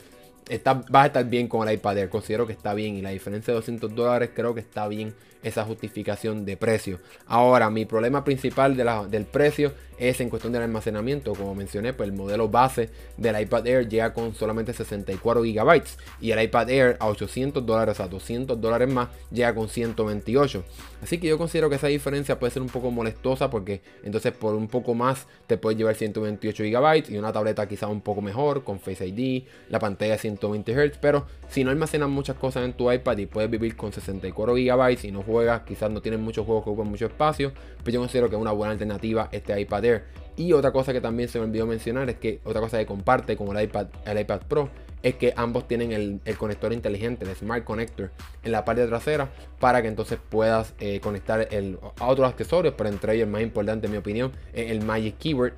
está, 0.50 0.74
vas 0.90 1.04
a 1.04 1.08
estar 1.08 1.26
bien 1.26 1.48
con 1.48 1.68
el 1.68 1.76
iPad 1.76 1.98
Air. 1.98 2.10
Considero 2.10 2.48
que 2.48 2.54
está 2.54 2.74
bien. 2.74 2.96
Y 2.96 3.02
la 3.02 3.10
diferencia 3.12 3.54
de 3.54 3.56
200 3.56 3.94
dólares 3.96 4.32
creo 4.34 4.54
que 4.54 4.62
está 4.62 4.88
bien 4.88 5.14
esa 5.44 5.64
justificación 5.66 6.46
de 6.46 6.58
precio. 6.58 7.00
Ahora, 7.26 7.70
mi 7.70 7.86
problema 7.86 8.24
principal 8.24 8.76
de 8.76 8.82
del 9.10 9.26
precio 9.26 9.74
es 9.98 10.20
en 10.20 10.30
cuestión 10.30 10.52
del 10.52 10.64
almacenamiento. 10.64 11.34
Como 11.34 11.54
mencioné, 11.54 11.94
pues 11.94 12.10
el 12.10 12.16
modelo 12.16 12.50
base 12.50 12.90
del 13.18 13.40
iPad 13.40 13.68
Air 13.68 13.88
llega 13.88 14.14
con 14.14 14.34
solamente 14.34 14.74
64 14.74 15.42
GB 15.42 15.84
y 16.20 16.32
el 16.32 16.42
iPad 16.42 16.70
Air 16.70 16.98
a 17.00 17.08
800 17.08 17.66
dólares, 17.66 18.00
a 18.00 18.08
200 18.08 18.60
dólares 18.60 18.92
más, 18.92 19.10
llega 19.32 19.54
con 19.54 19.70
128. 19.70 20.64
Así 21.04 21.20
que 21.20 21.28
yo 21.28 21.38
considero 21.38 21.70
que 21.70 21.76
esa 21.76 21.88
diferencia 21.88 22.40
puede 22.40 22.52
ser 22.52 22.62
un 22.62 22.70
poco 22.70 22.90
molestosa 22.90 23.50
porque 23.50 23.82
entonces 24.04 24.32
por 24.34 24.56
un 24.56 24.68
poco 24.68 24.96
más 24.96 25.28
te 25.48 25.58
puedes 25.58 25.78
llevar 25.78 25.96
128 25.96 26.64
GB 26.64 27.12
y 27.12 27.18
una 27.18 27.32
tableta 27.32 27.68
quizá 27.68 27.88
un 27.88 28.02
poco 28.02 28.22
mejor 28.22 28.64
con 28.64 28.80
Face 28.80 29.06
ID, 29.08 29.44
la 29.70 29.80
pantalla 29.80 30.18
120 30.50 30.74
Hz, 30.74 30.98
pero 31.00 31.26
si 31.50 31.64
no 31.64 31.72
almacenas 31.72 32.10
muchas 32.10 32.36
cosas 32.36 32.66
en 32.66 32.74
tu 32.74 32.92
iPad 32.92 33.18
y 33.18 33.26
puedes 33.26 33.50
vivir 33.50 33.76
con 33.76 33.94
64 33.94 34.54
GB 34.54 34.98
y 35.04 35.12
no 35.12 35.22
juegas, 35.22 35.62
quizás 35.62 35.92
no 35.92 36.02
tienes 36.02 36.20
muchos 36.20 36.46
juegos 36.46 36.64
que 36.64 36.70
ocupan 36.72 36.90
mucho 36.90 37.06
espacio, 37.06 37.52
pues 37.84 37.94
yo 37.94 38.00
considero 38.00 38.30
que 38.30 38.36
es 38.36 38.42
una 38.42 38.52
buena 38.52 38.72
alternativa 38.72 39.30
este 39.32 39.60
iPad 39.60 39.86
Air. 39.86 40.04
Y 40.38 40.54
otra 40.54 40.72
cosa 40.72 40.94
que 40.94 41.02
también 41.02 41.30
se 41.30 41.40
me 41.40 41.46
olvidó 41.46 41.68
mencionar 41.68 42.10
es 42.10 42.16
que 42.18 42.40
otra 42.44 42.62
cosa 42.62 42.78
que 42.78 42.86
comparte 42.86 43.36
con 43.36 43.56
el 43.56 43.64
iPad, 43.64 43.88
el 44.06 44.20
iPad 44.20 44.42
Pro 44.48 44.70
es 45.04 45.16
que 45.16 45.34
ambos 45.36 45.68
tienen 45.68 45.92
el, 45.92 46.38
conector 46.38 46.74
inteligente, 46.74 47.26
el 47.26 47.36
Smart 47.36 47.64
Connector, 47.64 48.12
en 48.44 48.52
la 48.52 48.64
parte 48.66 48.86
trasera 48.88 49.30
para 49.60 49.82
que 49.82 49.88
entonces 49.88 50.20
puedas 50.30 50.74
eh, 50.80 51.00
conectar 51.00 51.48
el, 51.52 51.80
a 52.00 52.08
otros 52.08 52.30
accesorios, 52.30 52.76
pero 52.78 52.90
entre 52.90 53.16
ellos 53.16 53.26
el 53.26 53.32
más 53.32 53.42
importante 53.42 53.88
en 53.88 53.92
mi 53.92 53.98
opinión 53.98 54.32
es 54.54 54.72
el 54.72 54.84
Magic 54.84 55.18
Keyboard 55.18 55.54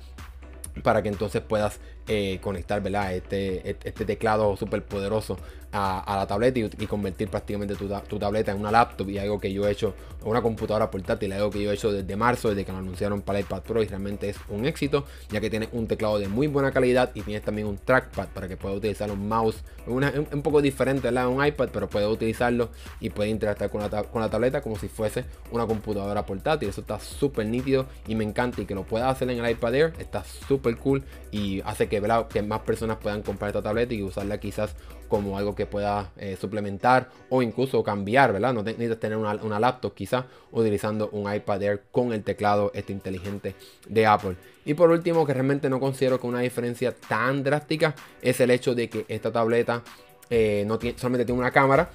para 0.82 1.02
que 1.02 1.08
entonces 1.08 1.40
puedas 1.42 1.78
eh, 2.06 2.38
conectar 2.42 2.82
¿verdad? 2.82 3.14
Este, 3.14 3.76
este 3.84 4.04
teclado 4.04 4.56
súper 4.56 4.82
poderoso 4.84 5.38
a, 5.74 6.16
la 6.16 6.26
tableta 6.26 6.60
y, 6.60 6.86
convertir 6.86 7.28
prácticamente 7.28 7.74
tu, 7.74 8.18
tableta 8.18 8.52
en 8.52 8.60
una 8.60 8.70
laptop 8.70 9.08
y 9.10 9.18
algo 9.18 9.40
que 9.40 9.52
yo 9.52 9.66
he 9.66 9.72
hecho, 9.72 9.94
una 10.22 10.40
computadora 10.40 10.90
portátil, 10.90 11.32
algo 11.32 11.50
que 11.50 11.62
yo 11.62 11.70
he 11.70 11.74
hecho 11.74 11.90
desde 11.90 12.16
marzo, 12.16 12.50
desde 12.50 12.64
que 12.64 12.72
lo 12.72 12.78
anunciaron 12.78 13.22
para 13.22 13.40
el 13.40 13.44
iPad 13.44 13.62
Pro 13.62 13.82
y 13.82 13.86
realmente 13.86 14.28
es 14.28 14.36
un 14.48 14.66
éxito, 14.66 15.04
ya 15.30 15.40
que 15.40 15.50
tiene 15.50 15.68
un 15.72 15.86
teclado 15.88 16.18
de 16.18 16.28
muy 16.28 16.46
buena 16.46 16.70
calidad 16.70 17.10
y 17.14 17.22
tienes 17.22 17.42
también 17.42 17.66
un 17.66 17.78
trackpad 17.78 18.28
para 18.28 18.46
que 18.46 18.56
puedas 18.56 18.78
utilizar 18.78 19.10
un 19.10 19.26
mouse, 19.26 19.56
un, 19.86 20.42
poco 20.42 20.62
diferente 20.62 21.08
a 21.08 21.28
un 21.28 21.44
iPad, 21.44 21.70
pero 21.72 21.88
puedes 21.88 22.08
utilizarlo 22.08 22.70
y 23.00 23.10
puedes 23.10 23.32
interactuar 23.32 23.70
con 23.70 23.80
la, 23.80 24.02
con 24.04 24.22
la 24.22 24.30
tableta 24.30 24.60
como 24.60 24.76
si 24.76 24.88
fuese 24.88 25.24
una 25.50 25.66
computadora 25.66 26.24
portátil. 26.24 26.68
Eso 26.68 26.82
está 26.82 27.00
súper 27.00 27.46
nítido 27.46 27.86
y 28.06 28.14
me 28.14 28.24
encanta 28.24 28.62
y 28.62 28.66
que 28.66 28.74
lo 28.74 28.84
puedas 28.84 29.10
hacer 29.10 29.28
en 29.30 29.44
el 29.44 29.50
iPad 29.50 29.74
Air, 29.74 29.92
está 29.98 30.22
súper 30.24 30.76
cool 30.76 31.02
y 31.32 31.60
hace 31.62 31.88
que, 31.88 31.93
que 32.28 32.42
más 32.42 32.60
personas 32.60 32.98
puedan 32.98 33.22
comprar 33.22 33.50
esta 33.50 33.62
tableta 33.62 33.94
y 33.94 34.02
usarla 34.02 34.38
quizás 34.38 34.74
como 35.08 35.38
algo 35.38 35.54
que 35.54 35.66
pueda 35.66 36.10
eh, 36.16 36.36
suplementar 36.40 37.10
o 37.30 37.42
incluso 37.42 37.82
cambiar, 37.84 38.32
¿verdad? 38.32 38.52
No 38.52 38.62
necesitas 38.62 38.98
tener 38.98 39.18
una, 39.18 39.60
laptop 39.60 39.94
quizás 39.94 40.24
utilizando 40.50 41.08
un 41.10 41.32
iPad 41.32 41.62
Air 41.62 41.82
con 41.90 42.12
el 42.12 42.24
teclado 42.24 42.72
este 42.74 42.92
inteligente 42.92 43.54
de 43.88 44.06
Apple. 44.06 44.36
Y 44.64 44.74
por 44.74 44.90
último, 44.90 45.26
que 45.26 45.34
realmente 45.34 45.68
no 45.68 45.78
considero 45.78 46.20
que 46.20 46.26
una 46.26 46.40
diferencia 46.40 46.94
tan 46.94 47.42
drástica 47.42 47.94
es 48.22 48.40
el 48.40 48.50
hecho 48.50 48.74
de 48.74 48.88
que 48.88 49.04
esta 49.08 49.30
tableta 49.30 49.82
eh, 50.30 50.64
no 50.66 50.78
tiene, 50.78 50.98
solamente 50.98 51.26
tiene 51.26 51.40
una 51.40 51.50
cámara, 51.50 51.90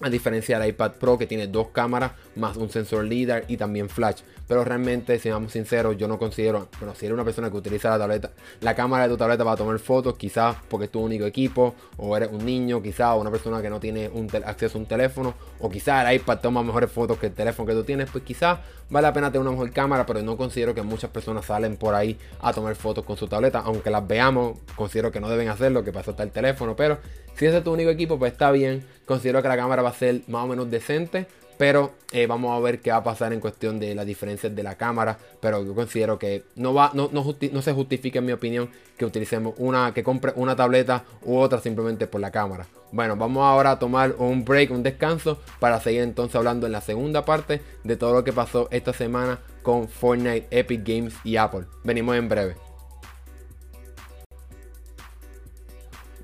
a 0.00 0.10
diferencia 0.10 0.58
del 0.58 0.68
iPad 0.70 0.92
Pro 0.92 1.16
que 1.16 1.26
tiene 1.26 1.46
dos 1.46 1.68
cámaras 1.68 2.12
más 2.34 2.56
un 2.56 2.68
sensor 2.68 3.04
LIDAR 3.04 3.44
y 3.48 3.56
también 3.56 3.88
flash. 3.88 4.20
Pero 4.46 4.62
realmente, 4.62 5.18
si 5.18 5.28
vamos 5.28 5.52
sinceros, 5.52 5.96
yo 5.96 6.06
no 6.06 6.18
considero, 6.18 6.68
bueno, 6.78 6.94
si 6.94 7.06
eres 7.06 7.14
una 7.14 7.24
persona 7.24 7.50
que 7.50 7.56
utiliza 7.56 7.90
la 7.90 7.98
tableta, 7.98 8.30
la 8.60 8.76
cámara 8.76 9.04
de 9.04 9.10
tu 9.10 9.16
tableta 9.16 9.42
para 9.42 9.56
tomar 9.56 9.78
fotos, 9.78 10.16
quizás 10.16 10.56
porque 10.68 10.84
es 10.84 10.92
tu 10.92 11.00
único 11.00 11.24
equipo, 11.24 11.74
o 11.96 12.16
eres 12.16 12.30
un 12.30 12.44
niño, 12.44 12.80
quizás, 12.80 13.14
o 13.14 13.20
una 13.20 13.30
persona 13.30 13.60
que 13.60 13.70
no 13.70 13.80
tiene 13.80 14.08
un 14.08 14.28
acceso 14.44 14.78
a 14.78 14.80
un 14.82 14.86
teléfono, 14.86 15.34
o 15.58 15.68
quizás 15.68 16.06
el 16.06 16.16
iPad 16.16 16.38
toma 16.38 16.62
mejores 16.62 16.92
fotos 16.92 17.18
que 17.18 17.26
el 17.26 17.32
teléfono 17.32 17.66
que 17.66 17.72
tú 17.72 17.82
tienes, 17.82 18.08
pues 18.10 18.22
quizás 18.22 18.60
vale 18.88 19.08
la 19.08 19.12
pena 19.12 19.32
tener 19.32 19.40
una 19.40 19.50
mejor 19.50 19.72
cámara, 19.72 20.06
pero 20.06 20.22
no 20.22 20.36
considero 20.36 20.74
que 20.74 20.82
muchas 20.82 21.10
personas 21.10 21.46
salen 21.46 21.76
por 21.76 21.96
ahí 21.96 22.16
a 22.40 22.52
tomar 22.52 22.76
fotos 22.76 23.04
con 23.04 23.16
su 23.16 23.26
tableta, 23.26 23.62
aunque 23.64 23.90
las 23.90 24.06
veamos, 24.06 24.58
considero 24.76 25.10
que 25.10 25.18
no 25.18 25.28
deben 25.28 25.48
hacerlo, 25.48 25.82
que 25.82 25.92
pasa 25.92 26.12
hasta 26.12 26.22
el 26.22 26.30
teléfono, 26.30 26.76
pero 26.76 26.98
si 27.36 27.46
ese 27.46 27.58
es 27.58 27.64
tu 27.64 27.72
único 27.72 27.90
equipo, 27.90 28.18
pues 28.18 28.32
está 28.32 28.50
bien, 28.50 28.84
considero 29.04 29.42
que 29.42 29.48
la 29.48 29.56
cámara 29.56 29.82
va 29.82 29.90
a 29.90 29.94
ser 29.94 30.22
más 30.26 30.44
o 30.44 30.46
menos 30.46 30.70
decente, 30.70 31.26
pero 31.58 31.92
eh, 32.12 32.26
vamos 32.26 32.56
a 32.56 32.60
ver 32.60 32.80
qué 32.80 32.90
va 32.90 32.98
a 32.98 33.04
pasar 33.04 33.32
en 33.32 33.40
cuestión 33.40 33.78
de 33.78 33.94
las 33.94 34.06
diferencias 34.06 34.54
de 34.54 34.62
la 34.62 34.76
cámara. 34.76 35.18
Pero 35.40 35.64
yo 35.64 35.74
considero 35.74 36.18
que 36.18 36.44
no 36.54 36.74
va, 36.74 36.90
no, 36.94 37.10
no, 37.12 37.62
se 37.62 37.72
justifica 37.72 38.18
en 38.18 38.26
mi 38.26 38.32
opinión 38.32 38.70
que 38.96 39.04
utilicemos 39.04 39.54
una, 39.58 39.92
que 39.94 40.02
compre 40.02 40.32
una 40.36 40.56
tableta 40.56 41.04
u 41.22 41.36
otra 41.36 41.60
simplemente 41.60 42.06
por 42.06 42.20
la 42.20 42.30
cámara. 42.30 42.66
Bueno, 42.92 43.16
vamos 43.16 43.42
ahora 43.42 43.72
a 43.72 43.78
tomar 43.78 44.14
un 44.18 44.44
break, 44.44 44.70
un 44.70 44.82
descanso, 44.82 45.38
para 45.58 45.80
seguir 45.80 46.02
entonces 46.02 46.36
hablando 46.36 46.66
en 46.66 46.72
la 46.72 46.80
segunda 46.80 47.24
parte 47.24 47.60
de 47.84 47.96
todo 47.96 48.14
lo 48.14 48.24
que 48.24 48.32
pasó 48.32 48.68
esta 48.70 48.92
semana 48.92 49.38
con 49.62 49.88
Fortnite, 49.88 50.46
Epic 50.50 50.86
Games 50.86 51.14
y 51.24 51.36
Apple. 51.36 51.64
Venimos 51.84 52.16
en 52.16 52.28
breve. 52.28 52.65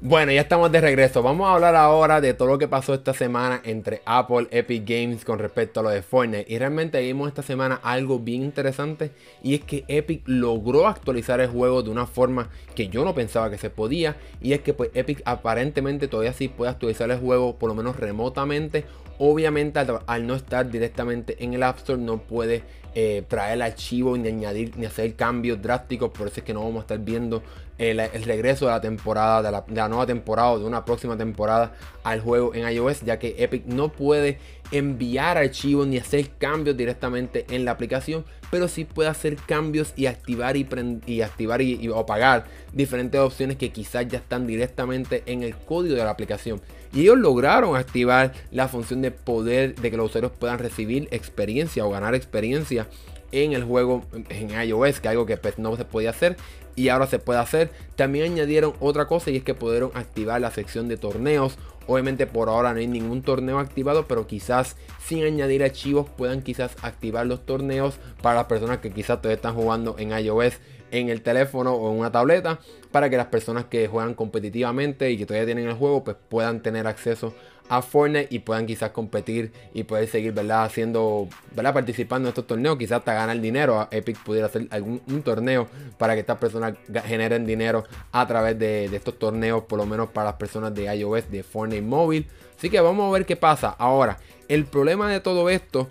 Bueno, 0.05 0.33
ya 0.33 0.41
estamos 0.41 0.73
de 0.73 0.81
regreso. 0.81 1.23
Vamos 1.23 1.49
a 1.49 1.55
hablar 1.55 1.77
ahora 1.77 2.21
de 2.21 2.35
todo 2.35 2.49
lo 2.49 2.59
que 2.59 2.67
pasó 2.67 2.93
esta 2.93 3.15
semana 3.15 3.61
entre 3.62 4.03
Apple, 4.05 4.49
Epic 4.51 4.83
Games 4.85 5.25
con 5.25 5.38
respecto 5.38 5.79
a 5.79 5.85
lo 5.85 5.91
de 5.91 6.03
Fortnite. 6.03 6.53
Y 6.53 6.59
realmente 6.59 7.01
vimos 7.01 7.29
esta 7.29 7.43
semana 7.43 7.79
algo 7.85 8.19
bien 8.19 8.43
interesante 8.43 9.12
y 9.45 9.55
es 9.55 9.61
que 9.61 9.85
Epic 9.87 10.23
logró 10.27 10.88
actualizar 10.88 11.38
el 11.38 11.51
juego 11.51 11.85
de 11.85 11.91
una 11.91 12.09
forma 12.09 12.51
que 12.75 12.88
yo 12.88 13.05
no 13.05 13.15
pensaba 13.15 13.49
que 13.49 13.59
se 13.59 13.71
podía. 13.71 14.17
Y 14.41 14.55
es 14.55 14.62
que 14.62 14.75
pues 14.75 14.91
Epic 14.95 15.23
aparentemente 15.25 16.09
todavía 16.09 16.33
sí 16.33 16.49
puede 16.49 16.73
actualizar 16.73 17.09
el 17.09 17.21
juego 17.21 17.55
por 17.55 17.69
lo 17.69 17.77
menos 17.77 17.95
remotamente. 17.95 18.85
Obviamente 19.21 19.79
al, 19.79 20.27
no 20.27 20.35
estar 20.35 20.69
directamente 20.69 21.37
en 21.45 21.55
el 21.55 21.62
App 21.62 21.79
Store 21.79 22.03
no 22.03 22.19
puede 22.19 22.65
eh, 22.97 23.23
traer 23.29 23.55
el 23.55 23.62
archivo 23.62 24.19
ni 24.19 24.27
añadir 24.27 24.77
ni 24.77 24.85
hacer 24.85 25.15
cambios 25.15 25.62
drásticos. 25.62 26.11
Por 26.11 26.27
eso 26.27 26.41
es 26.41 26.45
que 26.45 26.55
no 26.55 26.65
vamos 26.65 26.79
a 26.79 26.81
estar 26.81 26.99
viendo 26.99 27.41
el, 27.90 28.25
regreso 28.25 28.66
de 28.66 28.73
la 28.73 28.81
temporada, 28.81 29.42
de 29.42 29.75
la, 29.75 29.88
nueva 29.88 30.07
temporada 30.07 30.51
o 30.51 30.59
de 30.59 30.64
una 30.64 30.85
próxima 30.85 31.16
temporada 31.16 31.73
al 32.05 32.21
juego 32.21 32.55
en 32.55 32.68
iOS, 32.68 33.03
ya 33.03 33.18
que 33.18 33.35
Epic 33.38 33.64
no 33.66 33.90
puede 33.90 34.38
enviar 34.71 35.37
archivos 35.37 35.87
ni 35.87 35.99
hacer 35.99 36.31
cambios 36.38 36.77
directamente 36.77 37.45
en 37.51 37.64
la 37.64 37.73
aplicación, 37.73 38.25
pero 38.51 38.68
sí 38.68 38.85
puede 38.85 39.09
hacer 39.09 39.37
cambios 39.37 39.92
y 39.97 40.07
activar 40.07 40.57
y, 40.57 40.66
y 41.07 41.23
activar 41.23 41.61
y, 41.61 41.90
apagar 41.95 42.45
diferentes 42.73 43.21
opciones 43.21 43.57
que 43.57 43.71
quizás 43.71 44.07
ya 44.09 44.18
están 44.18 44.47
directamente 44.47 45.23
en 45.27 45.42
el 45.42 45.57
código 45.57 45.97
de 45.97 46.05
la 46.05 46.11
aplicación. 46.11 46.61
Y 46.95 47.03
ellos 47.03 47.18
lograron 47.18 47.77
activar 47.77 48.33
la 48.51 48.68
función 48.68 49.03
de 49.03 49.11
poder 49.11 49.75
de 49.75 49.90
que 49.90 49.97
los 49.97 50.11
usuarios 50.11 50.33
puedan 50.33 50.59
recibir 50.59 51.09
experiencia 51.11 51.85
o 51.85 51.90
ganar 51.90 52.14
experiencia 52.14 52.87
en 53.33 53.55
el 53.55 53.64
juego 53.64 54.05
en 54.29 54.51
iOS, 54.51 55.01
que 55.01 55.09
algo 55.09 55.27
que 55.27 55.37
pues, 55.37 55.59
no 55.59 55.77
se 55.77 55.85
podía 55.85 56.11
hacer 56.11 56.37
y 56.77 56.88
ahora 56.88 57.07
se 57.07 57.18
puede 57.18 57.40
hacer. 57.40 57.71
También 57.97 58.33
añadieron 58.33 58.75
otra 58.81 59.07
cosa 59.07 59.31
y 59.31 59.37
es 59.37 59.45
que 59.45 59.55
pudieron 59.55 59.90
activar 59.95 60.40
la 60.40 60.51
sección 60.51 60.88
de 60.88 60.97
torneos. 60.97 61.57
Obviamente 61.87 62.27
por 62.27 62.49
ahora 62.49 62.73
no 62.73 62.79
hay 62.79 62.87
ningún 62.87 63.23
torneo 63.23 63.59
activado, 63.59 64.07
pero 64.07 64.27
quizás 64.27 64.77
sin 65.05 65.25
añadir 65.25 65.64
archivos 65.64 66.09
puedan 66.09 66.42
quizás 66.42 66.77
activar 66.83 67.27
los 67.27 67.45
torneos 67.45 67.97
para 68.23 68.37
las 68.37 68.45
personas 68.45 68.79
que 68.79 68.90
quizás 68.90 69.18
todavía 69.18 69.37
están 69.37 69.55
jugando 69.55 69.97
en 69.99 70.16
iOS 70.16 70.59
en 70.92 71.09
el 71.09 71.23
teléfono 71.23 71.73
o 71.73 71.90
en 71.90 71.99
una 71.99 72.12
tableta 72.12 72.61
para 72.92 73.11
que 73.11 73.16
las 73.16 73.27
personas 73.27 73.64
que 73.64 73.88
juegan 73.88 74.14
competitivamente 74.14 75.11
y 75.11 75.16
que 75.16 75.27
todavía 75.27 75.47
tienen 75.47 75.66
el 75.66 75.75
juego 75.75 76.05
pues 76.05 76.16
puedan 76.29 76.62
tener 76.62 76.87
acceso 76.87 77.35
a 77.68 77.83
Fortnite 77.83 78.29
y 78.31 78.40
puedan 78.40 78.66
quizás 78.66 78.90
competir 78.90 79.53
y 79.72 79.85
poder 79.85 80.09
seguir, 80.09 80.33
¿verdad? 80.33 80.64
Haciendo, 80.64 81.29
¿verdad? 81.55 81.72
Participando 81.72 82.29
en 82.29 82.31
estos 82.31 82.46
torneos, 82.46 82.77
quizás 82.77 82.98
hasta 82.98 83.14
ganar 83.14 83.40
dinero. 83.40 83.88
Epic 83.90 84.18
pudiera 84.22 84.46
hacer 84.46 84.66
algún 84.70 85.22
torneo 85.22 85.68
para 85.98 86.14
que 86.14 86.20
estas 86.20 86.38
personas 86.38 86.75
generen 87.05 87.46
dinero 87.46 87.85
a 88.12 88.27
través 88.27 88.59
de, 88.59 88.88
de 88.88 88.96
estos 88.96 89.18
torneos, 89.18 89.64
por 89.64 89.79
lo 89.79 89.87
menos 89.87 90.11
para 90.11 90.27
las 90.27 90.35
personas 90.35 90.75
de 90.75 90.94
iOS, 90.94 91.31
de 91.31 91.42
Fortnite 91.42 91.83
móvil. 91.83 92.27
Así 92.59 92.70
que 92.70 92.81
vamos 92.81 93.09
a 93.09 93.12
ver 93.12 93.27
qué 93.27 93.37
pasa. 93.37 93.70
Ahora, 93.70 94.18
el 94.48 94.66
problema 94.66 95.11
de 95.11 95.20
todo 95.20 95.48
esto 95.51 95.88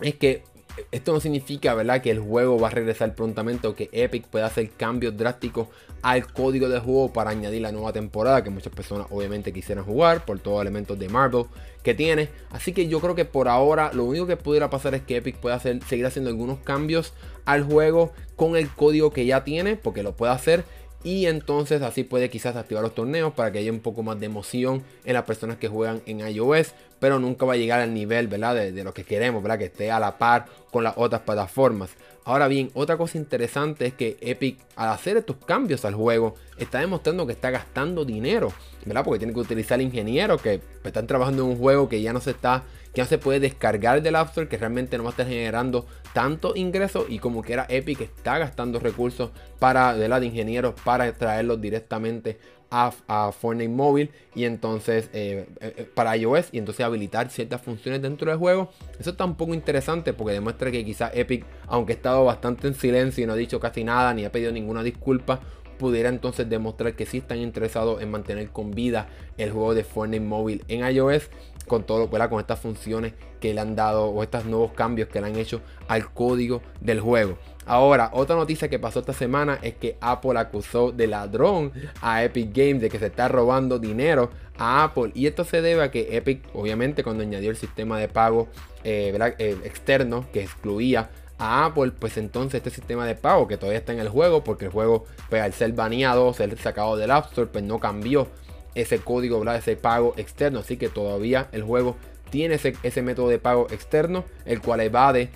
es 0.00 0.14
que 0.14 0.42
esto 0.90 1.12
no 1.12 1.20
significa, 1.20 1.74
¿verdad?, 1.74 2.02
que 2.02 2.10
el 2.10 2.20
juego 2.20 2.58
va 2.58 2.68
a 2.68 2.70
regresar 2.70 3.14
prontamente 3.14 3.66
o 3.66 3.74
que 3.74 3.88
Epic 3.92 4.26
pueda 4.26 4.46
hacer 4.46 4.70
cambios 4.70 5.16
drásticos 5.16 5.68
al 6.02 6.30
código 6.32 6.68
de 6.68 6.80
juego 6.80 7.12
para 7.12 7.30
añadir 7.30 7.62
la 7.62 7.72
nueva 7.72 7.92
temporada 7.92 8.44
que 8.44 8.50
muchas 8.50 8.72
personas 8.72 9.06
obviamente 9.10 9.52
quisieran 9.52 9.84
jugar 9.84 10.24
por 10.24 10.38
todos 10.38 10.56
los 10.56 10.62
elementos 10.62 10.98
de 10.98 11.08
Marvel 11.08 11.46
que 11.82 11.94
tiene. 11.94 12.28
Así 12.50 12.72
que 12.72 12.88
yo 12.88 13.00
creo 13.00 13.14
que 13.14 13.24
por 13.24 13.48
ahora 13.48 13.90
lo 13.92 14.04
único 14.04 14.26
que 14.26 14.36
pudiera 14.36 14.70
pasar 14.70 14.94
es 14.94 15.02
que 15.02 15.16
Epic 15.16 15.36
pueda 15.36 15.58
seguir 15.60 16.06
haciendo 16.06 16.30
algunos 16.30 16.58
cambios 16.58 17.14
al 17.44 17.62
juego 17.62 18.12
con 18.36 18.56
el 18.56 18.68
código 18.68 19.12
que 19.12 19.26
ya 19.26 19.44
tiene, 19.44 19.76
porque 19.76 20.02
lo 20.02 20.16
puede 20.16 20.32
hacer 20.32 20.64
y 21.04 21.26
entonces 21.26 21.82
así 21.82 22.02
puede 22.02 22.30
quizás 22.30 22.56
activar 22.56 22.82
los 22.82 22.94
torneos 22.94 23.34
para 23.34 23.52
que 23.52 23.58
haya 23.58 23.70
un 23.70 23.80
poco 23.80 24.02
más 24.02 24.18
de 24.18 24.26
emoción 24.26 24.82
en 25.04 25.12
las 25.12 25.24
personas 25.24 25.58
que 25.58 25.68
juegan 25.68 26.02
en 26.06 26.26
iOS, 26.26 26.72
pero 27.04 27.18
nunca 27.18 27.44
va 27.44 27.52
a 27.52 27.56
llegar 27.56 27.80
al 27.80 27.92
nivel, 27.92 28.28
¿verdad? 28.28 28.54
De, 28.54 28.82
lo 28.82 28.94
que 28.94 29.04
queremos, 29.04 29.42
¿verdad? 29.42 29.58
Que 29.58 29.66
esté 29.66 29.90
a 29.90 30.00
la 30.00 30.16
par 30.16 30.46
con 30.70 30.84
las 30.84 30.94
otras 30.96 31.20
plataformas. 31.20 31.90
Ahora 32.24 32.48
bien, 32.48 32.70
otra 32.72 32.96
cosa 32.96 33.18
interesante 33.18 33.84
es 33.84 33.92
que 33.92 34.16
Epic 34.22 34.58
al 34.74 34.88
hacer 34.88 35.18
estos 35.18 35.36
cambios 35.36 35.84
al 35.84 35.92
juego 35.92 36.34
está 36.56 36.78
demostrando 36.78 37.26
que 37.26 37.34
está 37.34 37.50
gastando 37.50 38.06
dinero, 38.06 38.54
¿verdad? 38.86 39.04
Porque 39.04 39.18
tiene 39.18 39.34
que 39.34 39.40
utilizar 39.40 39.82
ingenieros 39.82 40.40
que 40.40 40.62
están 40.82 41.06
trabajando 41.06 41.42
en 41.42 41.50
un 41.50 41.58
juego 41.58 41.90
que 41.90 42.00
ya 42.00 42.14
no 42.14 42.22
se 42.22 42.30
está 42.30 42.62
que 42.94 43.02
no 43.02 43.08
se 43.08 43.18
puede 43.18 43.40
descargar 43.40 44.00
del 44.00 44.14
App 44.14 44.28
Store, 44.28 44.48
que 44.48 44.56
realmente 44.56 44.96
no 44.96 45.02
va 45.02 45.10
a 45.10 45.12
estar 45.12 45.26
generando 45.26 45.84
tanto 46.14 46.54
ingresos 46.56 47.04
y 47.08 47.18
como 47.18 47.42
que 47.42 47.52
era 47.52 47.66
Epic 47.68 48.00
está 48.00 48.38
gastando 48.38 48.78
recursos 48.78 49.30
para 49.58 49.94
la 49.94 50.20
de 50.20 50.26
ingenieros 50.26 50.74
para 50.84 51.12
traerlos 51.12 51.60
directamente 51.60 52.38
a, 52.74 53.32
Fortnite 53.32 53.68
móvil 53.68 54.10
y 54.34 54.44
entonces 54.44 55.08
eh, 55.12 55.46
eh, 55.60 55.74
eh, 55.78 55.90
para 55.94 56.16
iOS 56.16 56.48
y 56.52 56.58
entonces 56.58 56.84
habilitar 56.84 57.30
ciertas 57.30 57.60
funciones 57.62 58.02
dentro 58.02 58.30
del 58.30 58.38
juego. 58.38 58.70
Eso 58.98 59.10
está 59.10 59.24
un 59.24 59.36
poco 59.36 59.54
interesante 59.54 60.12
porque 60.12 60.34
demuestra 60.34 60.70
que 60.70 60.84
quizás 60.84 61.12
Epic, 61.14 61.44
aunque 61.66 61.92
ha 61.92 61.96
estado 61.96 62.24
bastante 62.24 62.66
en 62.66 62.74
silencio 62.74 63.22
y 63.22 63.26
no 63.26 63.34
ha 63.34 63.36
dicho 63.36 63.60
casi 63.60 63.84
nada 63.84 64.12
ni 64.12 64.24
ha 64.24 64.32
pedido 64.32 64.50
ninguna 64.50 64.82
disculpa, 64.82 65.40
pudiera 65.78 66.08
entonces 66.08 66.48
demostrar 66.48 66.94
que 66.94 67.06
sí 67.06 67.18
están 67.18 67.38
interesados 67.38 68.02
en 68.02 68.10
mantener 68.10 68.48
con 68.50 68.70
vida 68.72 69.08
el 69.36 69.50
juego 69.50 69.74
de 69.74 69.84
Fortnite 69.84 70.24
móvil 70.24 70.64
en 70.68 70.84
iOS 70.84 71.30
con 71.66 71.84
todo, 71.84 72.08
¿verdad? 72.08 72.28
con 72.28 72.40
estas 72.40 72.60
funciones 72.60 73.14
que 73.40 73.54
le 73.54 73.60
han 73.60 73.74
dado 73.74 74.06
o 74.06 74.22
estos 74.22 74.44
nuevos 74.44 74.72
cambios 74.72 75.08
que 75.08 75.20
le 75.20 75.28
han 75.28 75.36
hecho 75.36 75.60
al 75.88 76.12
código 76.12 76.60
del 76.80 77.00
juego. 77.00 77.38
Ahora, 77.66 78.10
otra 78.12 78.36
noticia 78.36 78.68
que 78.68 78.78
pasó 78.78 79.00
esta 79.00 79.12
semana 79.12 79.58
es 79.62 79.74
que 79.74 79.96
Apple 80.00 80.38
acusó 80.38 80.92
de 80.92 81.06
ladrón 81.06 81.72
a 82.02 82.22
Epic 82.22 82.50
Games 82.54 82.82
de 82.82 82.90
que 82.90 82.98
se 82.98 83.06
está 83.06 83.28
robando 83.28 83.78
dinero 83.78 84.30
a 84.58 84.84
Apple. 84.84 85.12
Y 85.14 85.26
esto 85.26 85.44
se 85.44 85.62
debe 85.62 85.82
a 85.82 85.90
que 85.90 86.16
Epic, 86.16 86.42
obviamente, 86.52 87.02
cuando 87.02 87.22
añadió 87.22 87.50
el 87.50 87.56
sistema 87.56 87.98
de 87.98 88.08
pago 88.08 88.48
eh, 88.84 89.16
externo 89.64 90.26
que 90.32 90.42
excluía 90.42 91.10
a 91.38 91.64
Apple, 91.64 91.92
pues 91.98 92.16
entonces 92.16 92.58
este 92.58 92.70
sistema 92.70 93.06
de 93.06 93.14
pago 93.14 93.48
que 93.48 93.56
todavía 93.56 93.78
está 93.78 93.92
en 93.92 93.98
el 93.98 94.08
juego, 94.08 94.44
porque 94.44 94.66
el 94.66 94.70
juego, 94.70 95.06
pues, 95.30 95.42
al 95.42 95.52
ser 95.52 95.72
baneado, 95.72 96.32
ser 96.34 96.56
sacado 96.58 96.96
del 96.96 97.10
App 97.10 97.26
Store, 97.26 97.48
pues 97.50 97.64
no 97.64 97.80
cambió 97.80 98.28
ese 98.74 98.98
código, 98.98 99.38
¿verdad? 99.38 99.56
ese 99.56 99.76
pago 99.76 100.14
externo. 100.16 100.60
Así 100.60 100.76
que 100.76 100.88
todavía 100.88 101.48
el 101.52 101.62
juego 101.62 101.96
tiene 102.30 102.58
ese 102.82 103.02
método 103.02 103.28
de 103.28 103.38
pago 103.38 103.68
externo, 103.70 104.24
el 104.44 104.60
cual 104.60 104.80
evade 104.80 105.30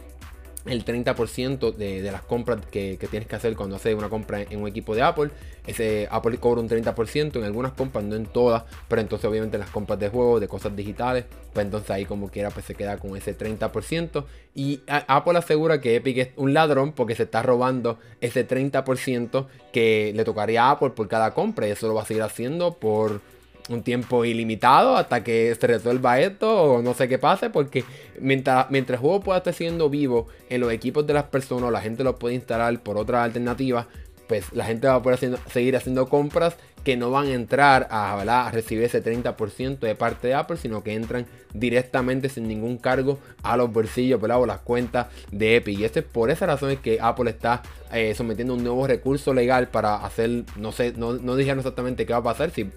el 0.66 0.84
30% 0.84 1.74
de, 1.74 2.02
las 2.02 2.22
compras 2.22 2.64
que, 2.70 2.98
tienes 3.10 3.28
que 3.28 3.36
hacer 3.36 3.56
cuando 3.56 3.76
haces 3.76 3.94
una 3.94 4.08
compra 4.08 4.42
en, 4.42 4.60
un 4.60 4.68
equipo 4.68 4.94
de 4.94 5.02
Apple. 5.02 5.30
Ese 5.66 6.08
Apple 6.10 6.38
cobra 6.38 6.60
un 6.60 6.68
30% 6.68 7.36
en 7.36 7.44
algunas 7.44 7.72
compras, 7.72 8.04
no 8.04 8.16
en 8.16 8.26
todas, 8.26 8.64
pero 8.88 9.00
entonces 9.00 9.28
obviamente 9.28 9.58
las 9.58 9.70
compras 9.70 9.98
de 9.98 10.08
juegos, 10.08 10.40
de 10.40 10.48
cosas 10.48 10.74
digitales, 10.74 11.24
pues 11.52 11.64
entonces 11.64 11.90
ahí 11.90 12.04
como 12.04 12.28
quiera 12.28 12.50
pues 12.50 12.66
se 12.66 12.74
queda 12.74 12.96
con 12.98 13.16
ese 13.16 13.36
30%. 13.36 14.24
Y 14.54 14.80
Apple 14.86 15.38
asegura 15.38 15.80
que 15.80 15.96
Epic 15.96 16.18
es 16.18 16.28
un 16.36 16.54
ladrón 16.54 16.92
porque 16.92 17.14
se 17.14 17.24
está 17.24 17.42
robando 17.42 17.98
ese 18.20 18.46
30% 18.46 19.46
que 19.72 20.12
le 20.14 20.24
tocaría 20.24 20.64
a 20.64 20.70
Apple 20.72 20.90
por 20.90 21.08
cada 21.08 21.34
compra 21.34 21.68
y 21.68 21.70
eso 21.70 21.86
lo 21.86 21.94
va 21.94 22.02
a 22.02 22.06
seguir 22.06 22.22
haciendo 22.22 22.74
por 22.74 23.20
un 23.68 23.82
tiempo 23.82 24.24
ilimitado 24.24 24.96
hasta 24.96 25.22
que 25.22 25.54
se 25.54 25.66
resuelva 25.66 26.20
esto 26.20 26.62
o 26.62 26.82
no 26.82 26.94
sé 26.94 27.08
qué 27.08 27.18
pase 27.18 27.50
porque 27.50 27.84
mientras, 28.20 28.70
mientras 28.70 28.96
el 28.96 29.00
juego 29.00 29.20
pueda 29.20 29.38
estar 29.38 29.54
siendo 29.54 29.90
vivo 29.90 30.28
en 30.48 30.60
los 30.60 30.72
equipos 30.72 31.06
de 31.06 31.14
las 31.14 31.24
personas 31.24 31.70
la 31.70 31.80
gente 31.80 32.04
lo 32.04 32.16
puede 32.16 32.34
instalar 32.34 32.78
por 32.80 32.96
otras 32.96 33.24
alternativas 33.24 33.86
pues 34.28 34.52
la 34.52 34.64
gente 34.64 34.86
va 34.86 34.96
a 34.96 35.02
poder 35.02 35.38
seguir 35.50 35.74
haciendo 35.74 36.08
compras 36.08 36.56
que 36.84 36.96
no 36.96 37.10
van 37.10 37.26
a 37.26 37.34
entrar 37.34 37.88
a, 37.90 38.50
recibir 38.52 38.84
ese 38.84 39.02
30% 39.02 39.78
de 39.78 39.94
parte 39.94 40.28
de 40.28 40.34
Apple, 40.34 40.56
sino 40.56 40.82
que 40.82 40.94
entran 40.94 41.26
directamente 41.52 42.28
sin 42.28 42.46
ningún 42.46 42.78
cargo 42.78 43.18
a 43.42 43.56
los 43.56 43.72
bolsillos 43.72 44.22
o 44.22 44.46
las 44.46 44.60
cuentas 44.60 45.08
de 45.32 45.56
Epic. 45.56 45.78
Y 45.78 45.84
es 45.84 45.92
por 46.04 46.30
esa 46.30 46.46
razón 46.46 46.70
es 46.70 46.78
que 46.78 46.98
Apple 47.00 47.30
está 47.30 47.62
eh, 47.92 48.14
sometiendo 48.14 48.54
un 48.54 48.62
nuevo 48.62 48.86
recurso 48.86 49.34
legal 49.34 49.68
para 49.68 49.96
hacer, 49.96 50.44
no 50.56 50.72
sé, 50.72 50.92
no, 50.96 51.14
no 51.14 51.36
dijeron 51.36 51.58
exactamente 51.58 52.06
qué 52.06 52.12
va 52.12 52.20
a 52.20 52.22
pasar, 52.22 52.50
si 52.50 52.70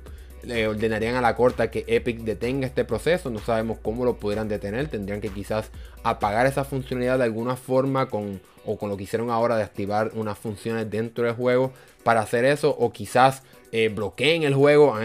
le 0.44 0.68
ordenarían 0.68 1.16
a 1.16 1.22
la 1.22 1.36
corte 1.36 1.70
que 1.70 1.86
Epic 1.88 2.20
detenga 2.20 2.68
este 2.68 2.86
proceso. 2.86 3.30
No 3.30 3.40
sabemos 3.40 3.78
cómo 3.82 4.06
lo 4.06 4.18
pudieran 4.18 4.48
detener. 4.48 4.88
Tendrían 4.88 5.22
que 5.22 5.30
quizás 5.30 5.70
apagar 6.04 6.46
esa 6.46 6.64
funcionalidad 6.64 7.18
de 7.18 7.26
alguna 7.26 7.56
forma 7.56 8.08
con, 8.08 8.42
o 8.66 8.78
con 8.78 8.90
lo 8.90 8.98
que 8.98 9.04
hicieron 9.04 9.30
ahora 9.30 9.58
de 9.58 9.64
activar 9.64 10.12
unas 10.16 10.38
funciones 10.38 10.90
dentro 10.90 11.26
del 11.26 11.36
juego 11.36 11.74
para 12.04 12.22
hacer 12.22 12.46
eso. 12.46 12.76
O 12.78 12.92
quizás 12.92 13.44
eh, 13.72 13.90
bloqueen 13.90 14.44
el 14.44 14.54
juego. 14.54 14.96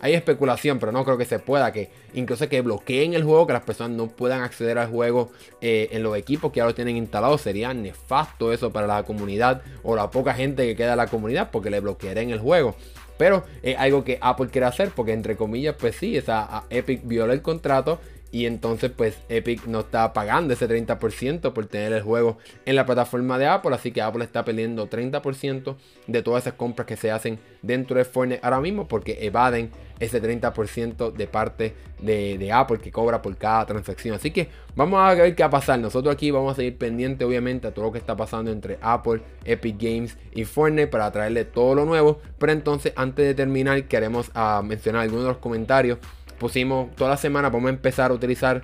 Hay 0.00 0.14
especulación, 0.14 0.78
pero 0.78 0.92
no 0.92 1.04
creo 1.04 1.18
que 1.18 1.24
se 1.24 1.38
pueda. 1.38 1.72
Que 1.72 1.90
incluso 2.14 2.48
que 2.48 2.60
bloqueen 2.62 3.14
el 3.14 3.24
juego, 3.24 3.46
que 3.46 3.52
las 3.52 3.62
personas 3.62 3.96
no 3.96 4.08
puedan 4.08 4.42
acceder 4.42 4.78
al 4.78 4.88
juego 4.88 5.30
eh, 5.60 5.88
en 5.92 6.02
los 6.02 6.16
equipos 6.16 6.52
que 6.52 6.58
ya 6.58 6.64
lo 6.64 6.74
tienen 6.74 6.96
instalado. 6.96 7.36
Sería 7.38 7.74
nefasto 7.74 8.52
eso 8.52 8.72
para 8.72 8.86
la 8.86 9.02
comunidad 9.02 9.62
o 9.82 9.94
la 9.94 10.10
poca 10.10 10.32
gente 10.34 10.66
que 10.66 10.74
queda 10.74 10.92
en 10.92 10.98
la 10.98 11.06
comunidad 11.06 11.50
porque 11.50 11.70
le 11.70 11.80
bloquearían 11.80 12.30
el 12.30 12.40
juego. 12.40 12.74
Pero 13.18 13.44
es 13.62 13.76
algo 13.76 14.04
que 14.04 14.18
Apple 14.20 14.48
quiere 14.48 14.66
hacer 14.66 14.90
porque 14.94 15.12
entre 15.12 15.36
comillas, 15.36 15.74
pues 15.78 15.96
sí, 15.96 16.16
esa 16.16 16.64
Epic 16.70 17.02
viola 17.04 17.34
el 17.34 17.42
contrato 17.42 18.00
y 18.30 18.46
entonces 18.46 18.90
pues 18.94 19.18
Epic 19.28 19.66
no 19.66 19.80
está 19.80 20.12
pagando 20.12 20.52
ese 20.52 20.68
30% 20.68 21.52
por 21.52 21.66
tener 21.66 21.92
el 21.92 22.02
juego 22.02 22.38
en 22.66 22.76
la 22.76 22.84
plataforma 22.84 23.38
de 23.38 23.46
Apple. 23.46 23.74
Así 23.74 23.90
que 23.90 24.02
Apple 24.02 24.24
está 24.24 24.44
perdiendo 24.44 24.88
30% 24.88 25.76
de 26.06 26.22
todas 26.22 26.44
esas 26.44 26.54
compras 26.54 26.86
que 26.86 26.96
se 26.96 27.10
hacen 27.10 27.38
dentro 27.62 27.96
de 27.96 28.04
Fortnite 28.04 28.40
ahora 28.42 28.60
mismo 28.60 28.86
porque 28.86 29.18
evaden 29.20 29.70
ese 29.98 30.22
30% 30.22 31.12
de 31.12 31.26
parte 31.26 31.74
de, 32.00 32.52
Apple 32.52 32.78
que 32.78 32.92
cobra 32.92 33.22
por 33.22 33.36
cada 33.36 33.66
transacción. 33.66 34.14
Así 34.14 34.30
que 34.30 34.48
vamos 34.76 35.00
a 35.00 35.14
ver 35.14 35.34
qué 35.34 35.42
va 35.42 35.48
a 35.48 35.50
pasar. 35.50 35.78
Nosotros 35.78 36.14
aquí 36.14 36.30
vamos 36.30 36.52
a 36.52 36.56
seguir 36.56 36.76
pendiente 36.76 37.24
obviamente 37.24 37.66
a 37.66 37.72
todo 37.72 37.86
lo 37.86 37.92
que 37.92 37.98
está 37.98 38.16
pasando 38.16 38.50
entre 38.50 38.78
Apple, 38.80 39.22
Epic 39.44 39.76
Games 39.80 40.16
y 40.32 40.44
Fortnite 40.44 40.88
para 40.88 41.10
traerle 41.10 41.44
todo 41.44 41.74
lo 41.74 41.84
nuevo. 41.84 42.20
Pero 42.38 42.52
entonces 42.52 42.92
antes 42.94 43.26
de 43.26 43.34
terminar 43.34 43.82
queremos 43.84 44.30
ah, 44.34 44.62
mencionar 44.64 45.02
algunos 45.02 45.24
de 45.24 45.30
los 45.30 45.38
comentarios 45.38 45.98
pusimos 46.38 46.94
toda 46.96 47.10
la 47.10 47.16
semana, 47.16 47.50
vamos 47.50 47.68
a 47.68 47.70
empezar 47.70 48.10
a 48.10 48.14
utilizar 48.14 48.62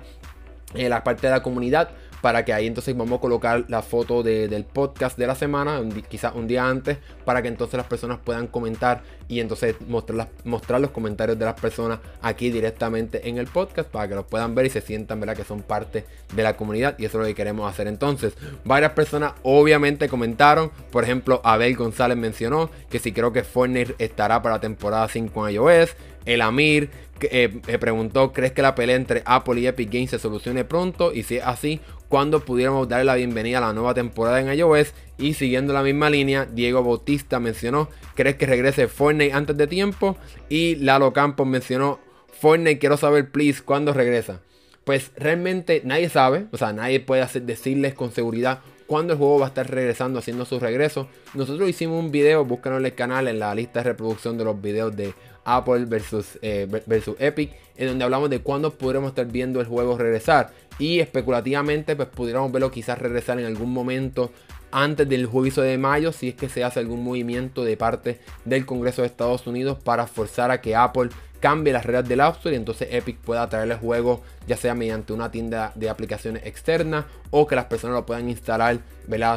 eh, 0.73 0.89
la 0.89 1.03
parte 1.03 1.27
de 1.27 1.31
la 1.31 1.43
comunidad 1.43 1.89
para 2.25 2.43
que 2.43 2.53
ahí 2.53 2.65
entonces 2.65 2.97
vamos 2.97 3.19
a 3.19 3.21
colocar 3.21 3.65
la 3.67 3.83
foto 3.83 4.23
del 4.23 4.63
podcast 4.63 5.15
de 5.15 5.27
la 5.27 5.35
semana, 5.35 5.79
quizás 6.09 6.33
un 6.33 6.47
día 6.47 6.67
antes, 6.67 6.97
para 7.23 7.43
que 7.43 7.49
entonces 7.49 7.77
las 7.77 7.85
personas 7.85 8.17
puedan 8.17 8.47
comentar 8.47 9.03
y 9.27 9.41
entonces 9.41 9.75
mostrar, 9.87 10.29
mostrar 10.43 10.81
los 10.81 10.89
comentarios 10.89 11.37
de 11.37 11.45
las 11.45 11.53
personas 11.53 11.99
aquí 12.23 12.49
directamente 12.49 13.29
en 13.29 13.37
el 13.37 13.45
podcast 13.45 13.89
para 13.89 14.07
que 14.07 14.15
los 14.15 14.25
puedan 14.25 14.55
ver 14.55 14.65
y 14.65 14.69
se 14.71 14.81
sientan 14.81 15.19
¿verdad? 15.19 15.35
que 15.35 15.43
son 15.43 15.61
parte 15.61 16.05
de 16.33 16.41
la 16.41 16.57
comunidad 16.57 16.97
y 16.97 17.05
eso 17.05 17.19
es 17.19 17.21
lo 17.21 17.27
que 17.27 17.35
queremos 17.35 17.71
hacer 17.71 17.85
entonces. 17.85 18.33
Varias 18.63 18.93
personas 18.93 19.33
obviamente 19.43 20.09
comentaron, 20.09 20.71
por 20.91 21.03
ejemplo 21.03 21.41
Abel 21.43 21.75
González 21.75 22.17
mencionó 22.17 22.71
que 22.89 22.97
si 22.97 23.11
creo 23.11 23.33
que 23.33 23.43
Fortnite 23.43 23.93
estará 23.99 24.41
para 24.41 24.55
la 24.55 24.61
temporada 24.61 25.07
5 25.07 25.47
en 25.47 25.53
iOS, 25.53 25.95
el 26.25 26.41
Amir 26.41 26.89
eh, 27.21 27.61
me 27.67 27.79
preguntó, 27.79 28.33
¿crees 28.33 28.51
que 28.51 28.61
la 28.61 28.75
pelea 28.75 28.95
entre 28.95 29.23
Apple 29.25 29.59
y 29.59 29.67
Epic 29.67 29.91
Games 29.91 30.09
se 30.09 30.19
solucione 30.19 30.65
pronto? 30.65 31.13
Y 31.13 31.23
si 31.23 31.37
es 31.37 31.43
así, 31.43 31.79
¿cuándo 32.09 32.41
pudiéramos 32.41 32.87
darle 32.89 33.05
la 33.05 33.15
bienvenida 33.15 33.59
a 33.59 33.61
la 33.61 33.73
nueva 33.73 33.93
temporada 33.93 34.41
en 34.41 34.57
iOS? 34.57 34.93
Y 35.17 35.33
siguiendo 35.33 35.73
la 35.73 35.83
misma 35.83 36.09
línea, 36.09 36.45
Diego 36.45 36.83
Bautista 36.83 37.39
mencionó, 37.39 37.89
¿crees 38.15 38.35
que 38.35 38.45
regrese 38.45 38.87
Fortnite 38.87 39.33
antes 39.33 39.55
de 39.57 39.67
tiempo? 39.67 40.17
Y 40.49 40.75
Lalo 40.75 41.13
Campos 41.13 41.47
mencionó, 41.47 41.99
Fortnite, 42.39 42.79
quiero 42.79 42.97
saber, 42.97 43.31
please, 43.31 43.61
¿cuándo 43.63 43.93
regresa? 43.93 44.41
Pues 44.83 45.11
realmente 45.15 45.81
nadie 45.83 46.09
sabe, 46.09 46.45
o 46.51 46.57
sea, 46.57 46.73
nadie 46.73 46.99
puede 46.99 47.25
decirles 47.41 47.93
con 47.93 48.11
seguridad 48.11 48.59
cuándo 48.87 49.13
el 49.13 49.19
juego 49.19 49.39
va 49.39 49.45
a 49.45 49.49
estar 49.49 49.69
regresando, 49.69 50.19
haciendo 50.19 50.45
su 50.45 50.59
regreso. 50.59 51.07
Nosotros 51.33 51.69
hicimos 51.69 52.03
un 52.03 52.11
video, 52.11 52.45
búscanos 52.45 52.79
en 52.79 52.85
el 52.85 52.95
canal 52.95 53.27
en 53.27 53.39
la 53.39 53.53
lista 53.55 53.79
de 53.79 53.91
reproducción 53.91 54.37
de 54.37 54.45
los 54.45 54.61
videos 54.61 54.95
de 54.95 55.13
Apple 55.43 55.85
versus, 55.85 56.39
eh, 56.41 56.67
versus 56.85 57.15
Epic, 57.19 57.51
en 57.77 57.87
donde 57.87 58.03
hablamos 58.03 58.29
de 58.29 58.39
cuándo 58.39 58.71
podremos 58.71 59.09
estar 59.09 59.27
viendo 59.27 59.61
el 59.61 59.67
juego 59.67 59.97
regresar. 59.97 60.51
Y 60.79 60.99
especulativamente, 60.99 61.95
pues 61.95 62.09
pudiéramos 62.09 62.51
verlo 62.51 62.71
quizás 62.71 62.99
regresar 62.99 63.39
en 63.39 63.45
algún 63.45 63.71
momento 63.71 64.31
antes 64.71 65.07
del 65.07 65.25
juicio 65.25 65.63
de 65.63 65.77
mayo, 65.77 66.11
si 66.11 66.29
es 66.29 66.35
que 66.35 66.49
se 66.49 66.63
hace 66.63 66.79
algún 66.79 67.03
movimiento 67.03 67.63
de 67.63 67.77
parte 67.77 68.19
del 68.43 68.65
Congreso 68.65 69.03
de 69.03 69.07
Estados 69.07 69.47
Unidos 69.47 69.77
para 69.81 70.05
forzar 70.05 70.51
a 70.51 70.59
que 70.59 70.75
Apple 70.75 71.09
cambie 71.45 71.71
las 71.71 71.85
reglas 71.85 72.09
del 72.09 72.21
App 72.21 72.37
Store 72.37 72.55
y 72.55 72.57
entonces 72.57 72.87
Epic 72.89 73.17
pueda 73.17 73.47
traer 73.47 73.69
el 73.69 73.77
juego 73.77 74.23
ya 74.47 74.57
sea 74.57 74.73
mediante 74.73 75.13
una 75.13 75.29
tienda 75.29 75.71
de 75.75 75.91
aplicaciones 75.91 76.43
externa 76.43 77.05
o 77.29 77.45
que 77.45 77.55
las 77.55 77.65
personas 77.65 77.97
lo 77.97 78.03
puedan 78.03 78.27
instalar 78.27 78.79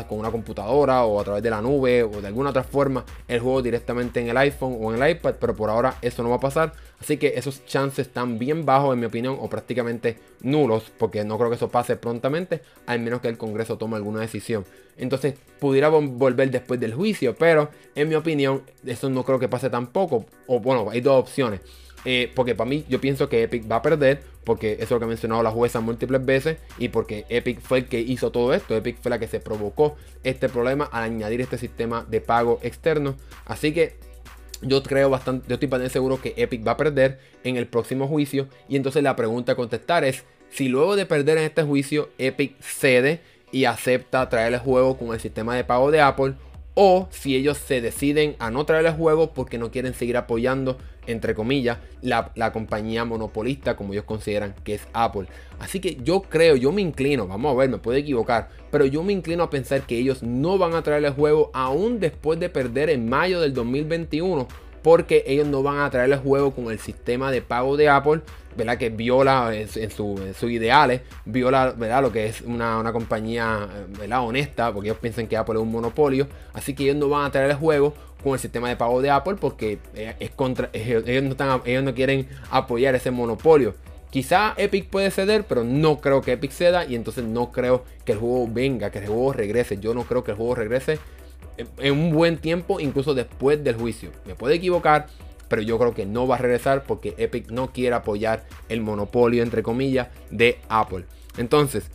con 0.08 0.18
una 0.18 0.30
computadora 0.30 1.04
o 1.04 1.20
a 1.20 1.24
través 1.24 1.42
de 1.42 1.50
la 1.50 1.60
nube 1.60 2.04
o 2.04 2.22
de 2.22 2.26
alguna 2.26 2.48
otra 2.48 2.62
forma 2.62 3.04
el 3.26 3.40
juego 3.40 3.60
directamente 3.60 4.20
en 4.20 4.30
el 4.30 4.38
iPhone 4.38 4.78
o 4.80 4.90
en 4.90 5.02
el 5.02 5.10
iPad, 5.10 5.34
pero 5.38 5.54
por 5.54 5.68
ahora 5.68 5.96
eso 6.00 6.22
no 6.22 6.30
va 6.30 6.36
a 6.36 6.40
pasar. 6.40 6.72
Así 6.98 7.18
que 7.18 7.34
esos 7.36 7.66
chances 7.66 8.06
están 8.06 8.38
bien 8.38 8.64
bajos 8.64 8.94
en 8.94 9.00
mi 9.00 9.04
opinión 9.04 9.36
o 9.38 9.50
prácticamente 9.50 10.18
nulos 10.40 10.90
porque 10.96 11.22
no 11.24 11.36
creo 11.36 11.50
que 11.50 11.56
eso 11.56 11.68
pase 11.68 11.96
prontamente 11.96 12.62
al 12.86 13.00
menos 13.00 13.20
que 13.20 13.28
el 13.28 13.36
Congreso 13.36 13.76
tome 13.76 13.96
alguna 13.96 14.20
decisión. 14.20 14.64
Entonces 14.96 15.34
pudiera 15.60 15.90
volver 15.90 16.50
después 16.50 16.80
del 16.80 16.94
juicio, 16.94 17.36
pero 17.36 17.68
en 17.94 18.08
mi 18.08 18.14
opinión 18.14 18.62
eso 18.86 19.10
no 19.10 19.24
creo 19.24 19.38
que 19.38 19.48
pase 19.48 19.68
tampoco. 19.68 20.24
O 20.46 20.58
bueno, 20.60 20.88
hay 20.88 21.02
dos 21.02 21.20
opciones 21.20 21.60
eh, 22.10 22.32
porque 22.34 22.54
para 22.54 22.70
mí 22.70 22.86
yo 22.88 23.02
pienso 23.02 23.28
que 23.28 23.42
Epic 23.42 23.70
va 23.70 23.76
a 23.76 23.82
perder, 23.82 24.22
porque 24.44 24.72
eso 24.72 24.84
es 24.84 24.90
lo 24.92 24.98
que 24.98 25.04
ha 25.04 25.08
mencionado 25.08 25.42
la 25.42 25.50
jueza 25.50 25.80
múltiples 25.80 26.24
veces, 26.24 26.56
y 26.78 26.88
porque 26.88 27.26
Epic 27.28 27.60
fue 27.60 27.80
el 27.80 27.84
que 27.84 28.00
hizo 28.00 28.32
todo 28.32 28.54
esto, 28.54 28.74
Epic 28.74 28.96
fue 29.02 29.10
la 29.10 29.18
que 29.18 29.28
se 29.28 29.40
provocó 29.40 29.94
este 30.24 30.48
problema 30.48 30.86
al 30.90 31.02
añadir 31.02 31.42
este 31.42 31.58
sistema 31.58 32.06
de 32.08 32.22
pago 32.22 32.60
externo. 32.62 33.14
Así 33.44 33.74
que 33.74 33.98
yo 34.62 34.82
creo 34.82 35.10
bastante, 35.10 35.48
yo 35.48 35.54
estoy 35.56 35.68
bastante 35.68 35.92
seguro 35.92 36.18
que 36.18 36.32
Epic 36.38 36.66
va 36.66 36.72
a 36.72 36.76
perder 36.78 37.18
en 37.44 37.58
el 37.58 37.66
próximo 37.66 38.08
juicio, 38.08 38.48
y 38.70 38.76
entonces 38.76 39.02
la 39.02 39.14
pregunta 39.14 39.52
a 39.52 39.56
contestar 39.56 40.02
es, 40.04 40.24
si 40.48 40.68
luego 40.68 40.96
de 40.96 41.04
perder 41.04 41.36
en 41.36 41.44
este 41.44 41.62
juicio 41.62 42.08
Epic 42.16 42.58
cede 42.62 43.20
y 43.52 43.66
acepta 43.66 44.26
traer 44.30 44.54
el 44.54 44.60
juego 44.60 44.96
con 44.96 45.12
el 45.12 45.20
sistema 45.20 45.54
de 45.54 45.64
pago 45.64 45.90
de 45.90 46.00
Apple, 46.00 46.36
o 46.72 47.06
si 47.10 47.36
ellos 47.36 47.58
se 47.58 47.82
deciden 47.82 48.34
a 48.38 48.50
no 48.50 48.64
traer 48.64 48.86
el 48.86 48.92
juego 48.92 49.34
porque 49.34 49.58
no 49.58 49.70
quieren 49.70 49.92
seguir 49.92 50.16
apoyando, 50.16 50.78
entre 51.08 51.34
comillas, 51.34 51.78
la, 52.02 52.52
compañía 52.52 53.04
monopolista 53.04 53.76
como 53.76 53.92
ellos 53.92 54.04
consideran 54.04 54.54
que 54.62 54.74
es 54.74 54.86
Apple. 54.92 55.26
Así 55.58 55.80
que 55.80 55.96
yo 56.02 56.22
creo, 56.22 56.54
yo 56.56 56.70
me 56.70 56.82
inclino, 56.82 57.26
vamos 57.26 57.52
a 57.52 57.56
ver, 57.56 57.68
me 57.68 57.78
puedo 57.78 57.98
equivocar, 57.98 58.48
pero 58.70 58.86
yo 58.86 59.02
me 59.02 59.12
inclino 59.12 59.42
a 59.42 59.50
pensar 59.50 59.82
que 59.82 59.98
ellos 59.98 60.22
no 60.22 60.58
van 60.58 60.74
a 60.74 60.82
traer 60.82 61.04
el 61.04 61.12
juego 61.12 61.50
aún 61.54 61.98
después 61.98 62.38
de 62.38 62.48
perder 62.48 62.90
en 62.90 63.08
mayo 63.08 63.40
del 63.40 63.54
2021 63.54 64.46
porque 64.82 65.24
ellos 65.26 65.46
no 65.46 65.62
van 65.62 65.78
a 65.78 65.90
traer 65.90 66.12
el 66.12 66.18
juego 66.18 66.52
con 66.52 66.70
el 66.70 66.78
sistema 66.78 67.30
de 67.30 67.42
pago 67.42 67.76
de 67.76 67.88
Apple 67.88 68.22
¿verdad? 68.56 68.76
que 68.76 68.90
viola 68.90 69.54
en, 69.54 69.90
sus 69.90 70.42
ideales, 70.50 71.02
viola 71.24 71.74
¿verdad? 71.76 72.02
lo 72.02 72.12
que 72.12 72.26
es 72.26 72.40
una, 72.40 72.90
compañía 72.92 73.68
¿verdad? 73.98 74.24
honesta, 74.24 74.72
porque 74.72 74.88
ellos 74.88 74.98
piensan 75.00 75.28
que 75.28 75.36
Apple 75.36 75.54
es 75.54 75.60
un 75.60 75.70
monopolio, 75.70 76.26
así 76.52 76.74
que 76.74 76.84
ellos 76.84 76.96
no 76.96 77.08
van 77.08 77.26
a 77.26 77.30
traer 77.30 77.50
el 77.50 77.56
juego 77.56 77.94
con 78.22 78.32
el 78.32 78.38
sistema 78.38 78.68
de 78.68 78.76
pago 78.76 79.00
de 79.00 79.10
Apple 79.10 79.36
porque 79.40 79.78
eh, 79.94 80.14
es 80.18 80.30
contra, 80.30 80.70
ellos, 80.72 81.04
no 81.22 81.30
están, 81.30 81.62
ellos 81.64 81.84
no 81.84 81.94
quieren 81.94 82.28
apoyar 82.50 82.94
ese 82.94 83.10
monopolio. 83.10 83.74
Quizá 84.10 84.54
Epic 84.56 84.88
puede 84.88 85.10
ceder, 85.10 85.44
pero 85.44 85.64
no 85.64 86.00
creo 86.00 86.22
que 86.22 86.32
Epic 86.32 86.50
ceda 86.50 86.86
y 86.86 86.94
entonces 86.94 87.24
no 87.24 87.52
creo 87.52 87.84
que 88.04 88.12
el 88.12 88.18
juego 88.18 88.48
venga, 88.50 88.90
que 88.90 89.00
el 89.00 89.06
juego 89.06 89.32
regrese. 89.34 89.78
Yo 89.78 89.92
no 89.92 90.04
creo 90.04 90.24
que 90.24 90.30
el 90.30 90.36
juego 90.36 90.54
regrese 90.54 90.98
en 91.78 91.92
un 91.92 92.12
buen 92.12 92.38
tiempo, 92.38 92.80
incluso 92.80 93.14
después 93.14 93.62
del 93.62 93.76
juicio. 93.76 94.10
Me 94.24 94.34
puede 94.34 94.54
equivocar, 94.54 95.08
pero 95.48 95.60
yo 95.60 95.78
creo 95.78 95.94
que 95.94 96.06
no 96.06 96.26
va 96.26 96.36
a 96.36 96.38
regresar 96.38 96.84
porque 96.84 97.14
Epic 97.18 97.50
no 97.50 97.70
quiere 97.72 97.96
apoyar 97.96 98.44
el 98.70 98.80
monopolio, 98.80 99.42
entre 99.42 99.62
comillas, 99.62 100.08
de 100.30 100.58
Apple. 100.70 101.04
Entonces, 101.36 101.90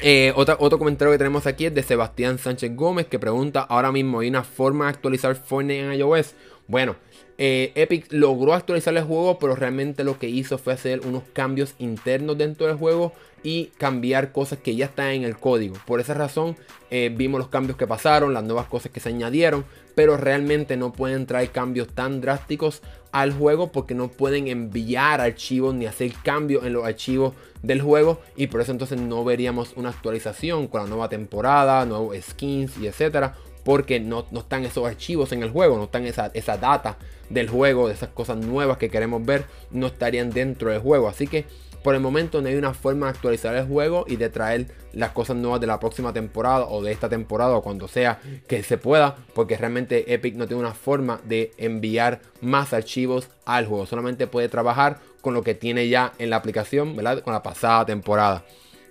eh, 0.00 0.32
otro 0.34 0.78
comentario 0.78 1.12
que 1.12 1.18
tenemos 1.18 1.46
aquí 1.46 1.66
es 1.66 1.74
de 1.74 1.82
Sebastián 1.82 2.38
Sánchez 2.38 2.74
Gómez 2.74 3.06
que 3.06 3.18
pregunta, 3.18 3.60
ahora 3.62 3.92
mismo 3.92 4.20
hay 4.20 4.28
una 4.28 4.44
forma 4.44 4.84
de 4.86 4.90
actualizar 4.90 5.34
Fortnite 5.36 5.80
en 5.80 5.92
iOS. 5.92 6.34
Bueno, 6.68 6.96
eh, 7.38 7.72
Epic 7.74 8.06
logró 8.10 8.54
actualizar 8.54 8.96
el 8.96 9.04
juego, 9.04 9.38
pero 9.38 9.54
realmente 9.54 10.04
lo 10.04 10.18
que 10.18 10.28
hizo 10.28 10.58
fue 10.58 10.72
hacer 10.72 11.00
unos 11.06 11.22
cambios 11.32 11.74
internos 11.78 12.38
dentro 12.38 12.66
del 12.66 12.76
juego 12.76 13.12
y 13.42 13.66
cambiar 13.78 14.32
cosas 14.32 14.58
que 14.58 14.74
ya 14.74 14.86
están 14.86 15.08
en 15.08 15.24
el 15.24 15.36
código. 15.36 15.76
Por 15.86 16.00
esa 16.00 16.14
razón 16.14 16.56
eh, 16.90 17.12
vimos 17.14 17.38
los 17.38 17.48
cambios 17.48 17.76
que 17.76 17.86
pasaron, 17.86 18.34
las 18.34 18.44
nuevas 18.44 18.66
cosas 18.66 18.90
que 18.90 19.00
se 19.00 19.10
añadieron, 19.10 19.64
pero 19.94 20.16
realmente 20.16 20.76
no 20.76 20.92
pueden 20.92 21.26
traer 21.26 21.50
cambios 21.50 21.88
tan 21.88 22.20
drásticos 22.20 22.82
al 23.20 23.32
juego 23.32 23.72
porque 23.72 23.94
no 23.94 24.08
pueden 24.08 24.46
enviar 24.46 25.22
archivos 25.22 25.74
ni 25.74 25.86
hacer 25.86 26.12
cambios 26.22 26.66
en 26.66 26.74
los 26.74 26.84
archivos 26.84 27.32
del 27.62 27.80
juego 27.80 28.20
y 28.36 28.48
por 28.48 28.60
eso 28.60 28.72
entonces 28.72 29.00
no 29.00 29.24
veríamos 29.24 29.72
una 29.76 29.88
actualización 29.88 30.68
con 30.68 30.82
la 30.82 30.86
nueva 30.86 31.08
temporada, 31.08 31.86
nuevos 31.86 32.14
skins 32.20 32.76
y 32.76 32.86
etcétera 32.86 33.34
porque 33.64 34.00
no, 34.00 34.26
están 34.32 34.66
esos 34.66 34.86
archivos 34.86 35.32
en 35.32 35.42
el 35.42 35.50
juego, 35.50 35.78
no 35.78 35.84
están 35.84 36.04
esa, 36.04 36.30
esa 36.34 36.58
data 36.58 36.98
del 37.30 37.48
juego, 37.48 37.88
esas 37.88 38.10
cosas 38.10 38.36
nuevas 38.36 38.76
que 38.76 38.90
queremos 38.90 39.24
ver, 39.24 39.46
no 39.70 39.86
estarían 39.86 40.30
dentro 40.30 40.70
del 40.70 40.80
juego. 40.80 41.08
Así 41.08 41.26
que 41.26 41.46
por 41.86 41.94
el 41.94 42.00
momento 42.00 42.42
no 42.42 42.48
hay 42.48 42.56
una 42.56 42.74
forma 42.74 43.06
de 43.06 43.10
actualizar 43.10 43.54
el 43.54 43.64
juego 43.64 44.06
y 44.08 44.16
de 44.16 44.28
traer 44.28 44.66
las 44.92 45.12
cosas 45.12 45.36
nuevas 45.36 45.60
de 45.60 45.68
la 45.68 45.78
próxima 45.78 46.12
temporada 46.12 46.66
o 46.66 46.82
de 46.82 46.90
esta 46.90 47.08
temporada 47.08 47.54
o 47.54 47.62
cuando 47.62 47.86
sea 47.86 48.20
que 48.48 48.64
se 48.64 48.76
pueda, 48.76 49.14
porque 49.34 49.56
realmente 49.56 50.12
Epic 50.12 50.34
no 50.34 50.48
tiene 50.48 50.64
una 50.64 50.74
forma 50.74 51.20
de 51.22 51.52
enviar 51.58 52.22
más 52.40 52.72
archivos 52.72 53.28
al 53.44 53.66
juego, 53.66 53.86
solamente 53.86 54.26
puede 54.26 54.48
trabajar 54.48 54.98
con 55.20 55.32
lo 55.32 55.44
que 55.44 55.54
tiene 55.54 55.88
ya 55.88 56.12
en 56.18 56.30
la 56.30 56.36
aplicación, 56.38 56.96
¿verdad? 56.96 57.22
Con 57.22 57.32
la 57.32 57.44
pasada 57.44 57.86
temporada. 57.86 58.44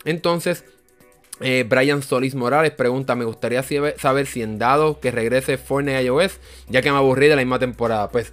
Entonces, 0.05 0.63
eh, 1.41 1.65
Brian 1.67 2.01
Solis 2.01 2.33
Morales 2.33 2.71
pregunta: 2.71 3.13
Me 3.15 3.25
gustaría 3.25 3.61
saber 3.97 4.25
si 4.25 4.41
en 4.41 4.57
dado 4.57 5.01
que 5.01 5.11
regrese 5.11 5.57
Fortnite 5.57 6.01
iOS, 6.01 6.39
ya 6.69 6.81
que 6.81 6.91
me 6.93 6.97
aburrí 6.97 7.27
de 7.27 7.35
la 7.35 7.41
misma 7.41 7.59
temporada. 7.59 8.09
Pues 8.09 8.31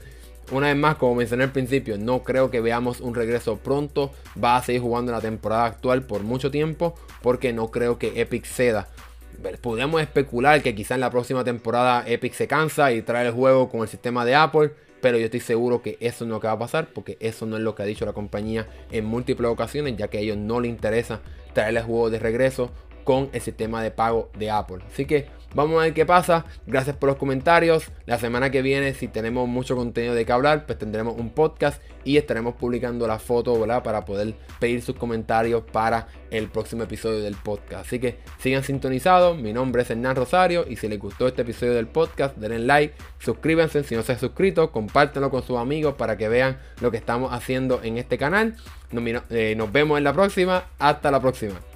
una 0.52 0.68
vez 0.68 0.76
más, 0.76 0.96
como 0.96 1.14
mencioné 1.14 1.44
al 1.44 1.52
principio, 1.52 1.98
no 1.98 2.22
creo 2.22 2.50
que 2.50 2.60
veamos 2.60 3.00
un 3.00 3.14
regreso 3.14 3.56
pronto. 3.56 4.12
Va 4.42 4.56
a 4.56 4.62
seguir 4.62 4.82
jugando 4.82 5.10
en 5.10 5.16
la 5.16 5.22
temporada 5.22 5.64
actual 5.64 6.02
por 6.02 6.22
mucho 6.22 6.50
tiempo 6.50 6.94
porque 7.22 7.52
no 7.52 7.70
creo 7.70 7.98
que 7.98 8.20
Epic 8.20 8.44
ceda. 8.44 8.88
Podemos 9.60 10.00
especular 10.00 10.62
que 10.62 10.74
quizá 10.74 10.94
en 10.94 11.00
la 11.00 11.10
próxima 11.10 11.42
temporada 11.42 12.04
Epic 12.06 12.34
se 12.34 12.46
cansa 12.46 12.92
y 12.92 13.02
trae 13.02 13.26
el 13.26 13.32
juego 13.32 13.70
con 13.70 13.80
el 13.80 13.88
sistema 13.88 14.24
de 14.24 14.34
Apple. 14.34 14.72
Pero 15.00 15.18
yo 15.18 15.24
estoy 15.24 15.40
seguro 15.40 15.82
que 15.82 15.96
eso 16.00 16.24
no 16.24 16.36
es 16.36 16.42
lo 16.42 16.46
va 16.46 16.52
a 16.52 16.58
pasar 16.58 16.88
porque 16.94 17.16
eso 17.18 17.44
no 17.44 17.56
es 17.56 17.62
lo 17.62 17.74
que 17.74 17.82
ha 17.82 17.86
dicho 17.86 18.06
la 18.06 18.12
compañía 18.12 18.68
en 18.92 19.04
múltiples 19.04 19.50
ocasiones, 19.50 19.96
ya 19.96 20.06
que 20.06 20.18
a 20.18 20.20
ellos 20.20 20.36
no 20.36 20.60
les 20.60 20.70
interesa 20.70 21.20
traer 21.54 21.76
el 21.76 21.82
juego 21.82 22.08
de 22.08 22.20
regreso 22.20 22.70
con 23.02 23.28
el 23.32 23.40
sistema 23.40 23.82
de 23.82 23.90
pago 23.90 24.30
de 24.38 24.50
Apple. 24.50 24.78
Así 24.86 25.06
que 25.06 25.26
vamos 25.54 25.80
a 25.80 25.84
ver 25.84 25.94
qué 25.94 26.06
pasa. 26.06 26.44
Gracias 26.66 26.96
por 26.96 27.08
los 27.08 27.18
comentarios. 27.18 27.84
La 28.06 28.18
semana 28.18 28.50
que 28.50 28.62
viene, 28.62 28.94
si 28.94 29.08
tenemos 29.08 29.48
mucho 29.48 29.76
contenido 29.76 30.14
de 30.14 30.26
que 30.26 30.32
hablar, 30.32 30.66
pues 30.66 30.78
tendremos 30.78 31.16
un 31.16 31.30
podcast 31.30 31.82
y 32.04 32.16
estaremos 32.16 32.54
publicando 32.54 33.06
la 33.06 33.18
foto. 33.18 33.52
Para 33.82 34.04
poder 34.04 34.34
pedir 34.58 34.82
sus 34.82 34.96
comentarios 34.96 35.62
para 35.72 36.08
el 36.30 36.48
próximo 36.48 36.82
episodio 36.82 37.20
del 37.20 37.34
podcast. 37.34 37.86
Así 37.86 37.98
que 37.98 38.18
sigan 38.38 38.64
sintonizados. 38.64 39.38
Mi 39.38 39.52
nombre 39.52 39.82
es 39.82 39.90
Hernán 39.90 40.16
Rosario 40.16 40.64
y 40.68 40.76
si 40.76 40.88
les 40.88 40.98
gustó 40.98 41.28
este 41.28 41.42
episodio 41.42 41.74
del 41.74 41.86
podcast, 41.86 42.36
denle 42.36 42.58
like, 42.58 42.94
suscríbanse 43.18 43.84
si 43.84 43.94
no 43.94 44.02
se 44.02 44.12
han 44.12 44.18
suscrito, 44.18 44.72
compártanlo 44.72 45.30
con 45.30 45.42
sus 45.42 45.58
amigos 45.58 45.94
para 45.94 46.16
que 46.16 46.28
vean 46.28 46.58
lo 46.80 46.90
que 46.90 46.96
estamos 46.96 47.32
haciendo 47.32 47.80
en 47.82 47.98
este 47.98 48.18
canal. 48.18 48.56
nos 48.90 49.04
eh, 49.30 49.56
vemos 49.72 49.98
en 49.98 50.04
la 50.04 50.12
próxima. 50.12 50.64
Hasta 50.78 51.10
la 51.10 51.20
próxima. 51.20 51.71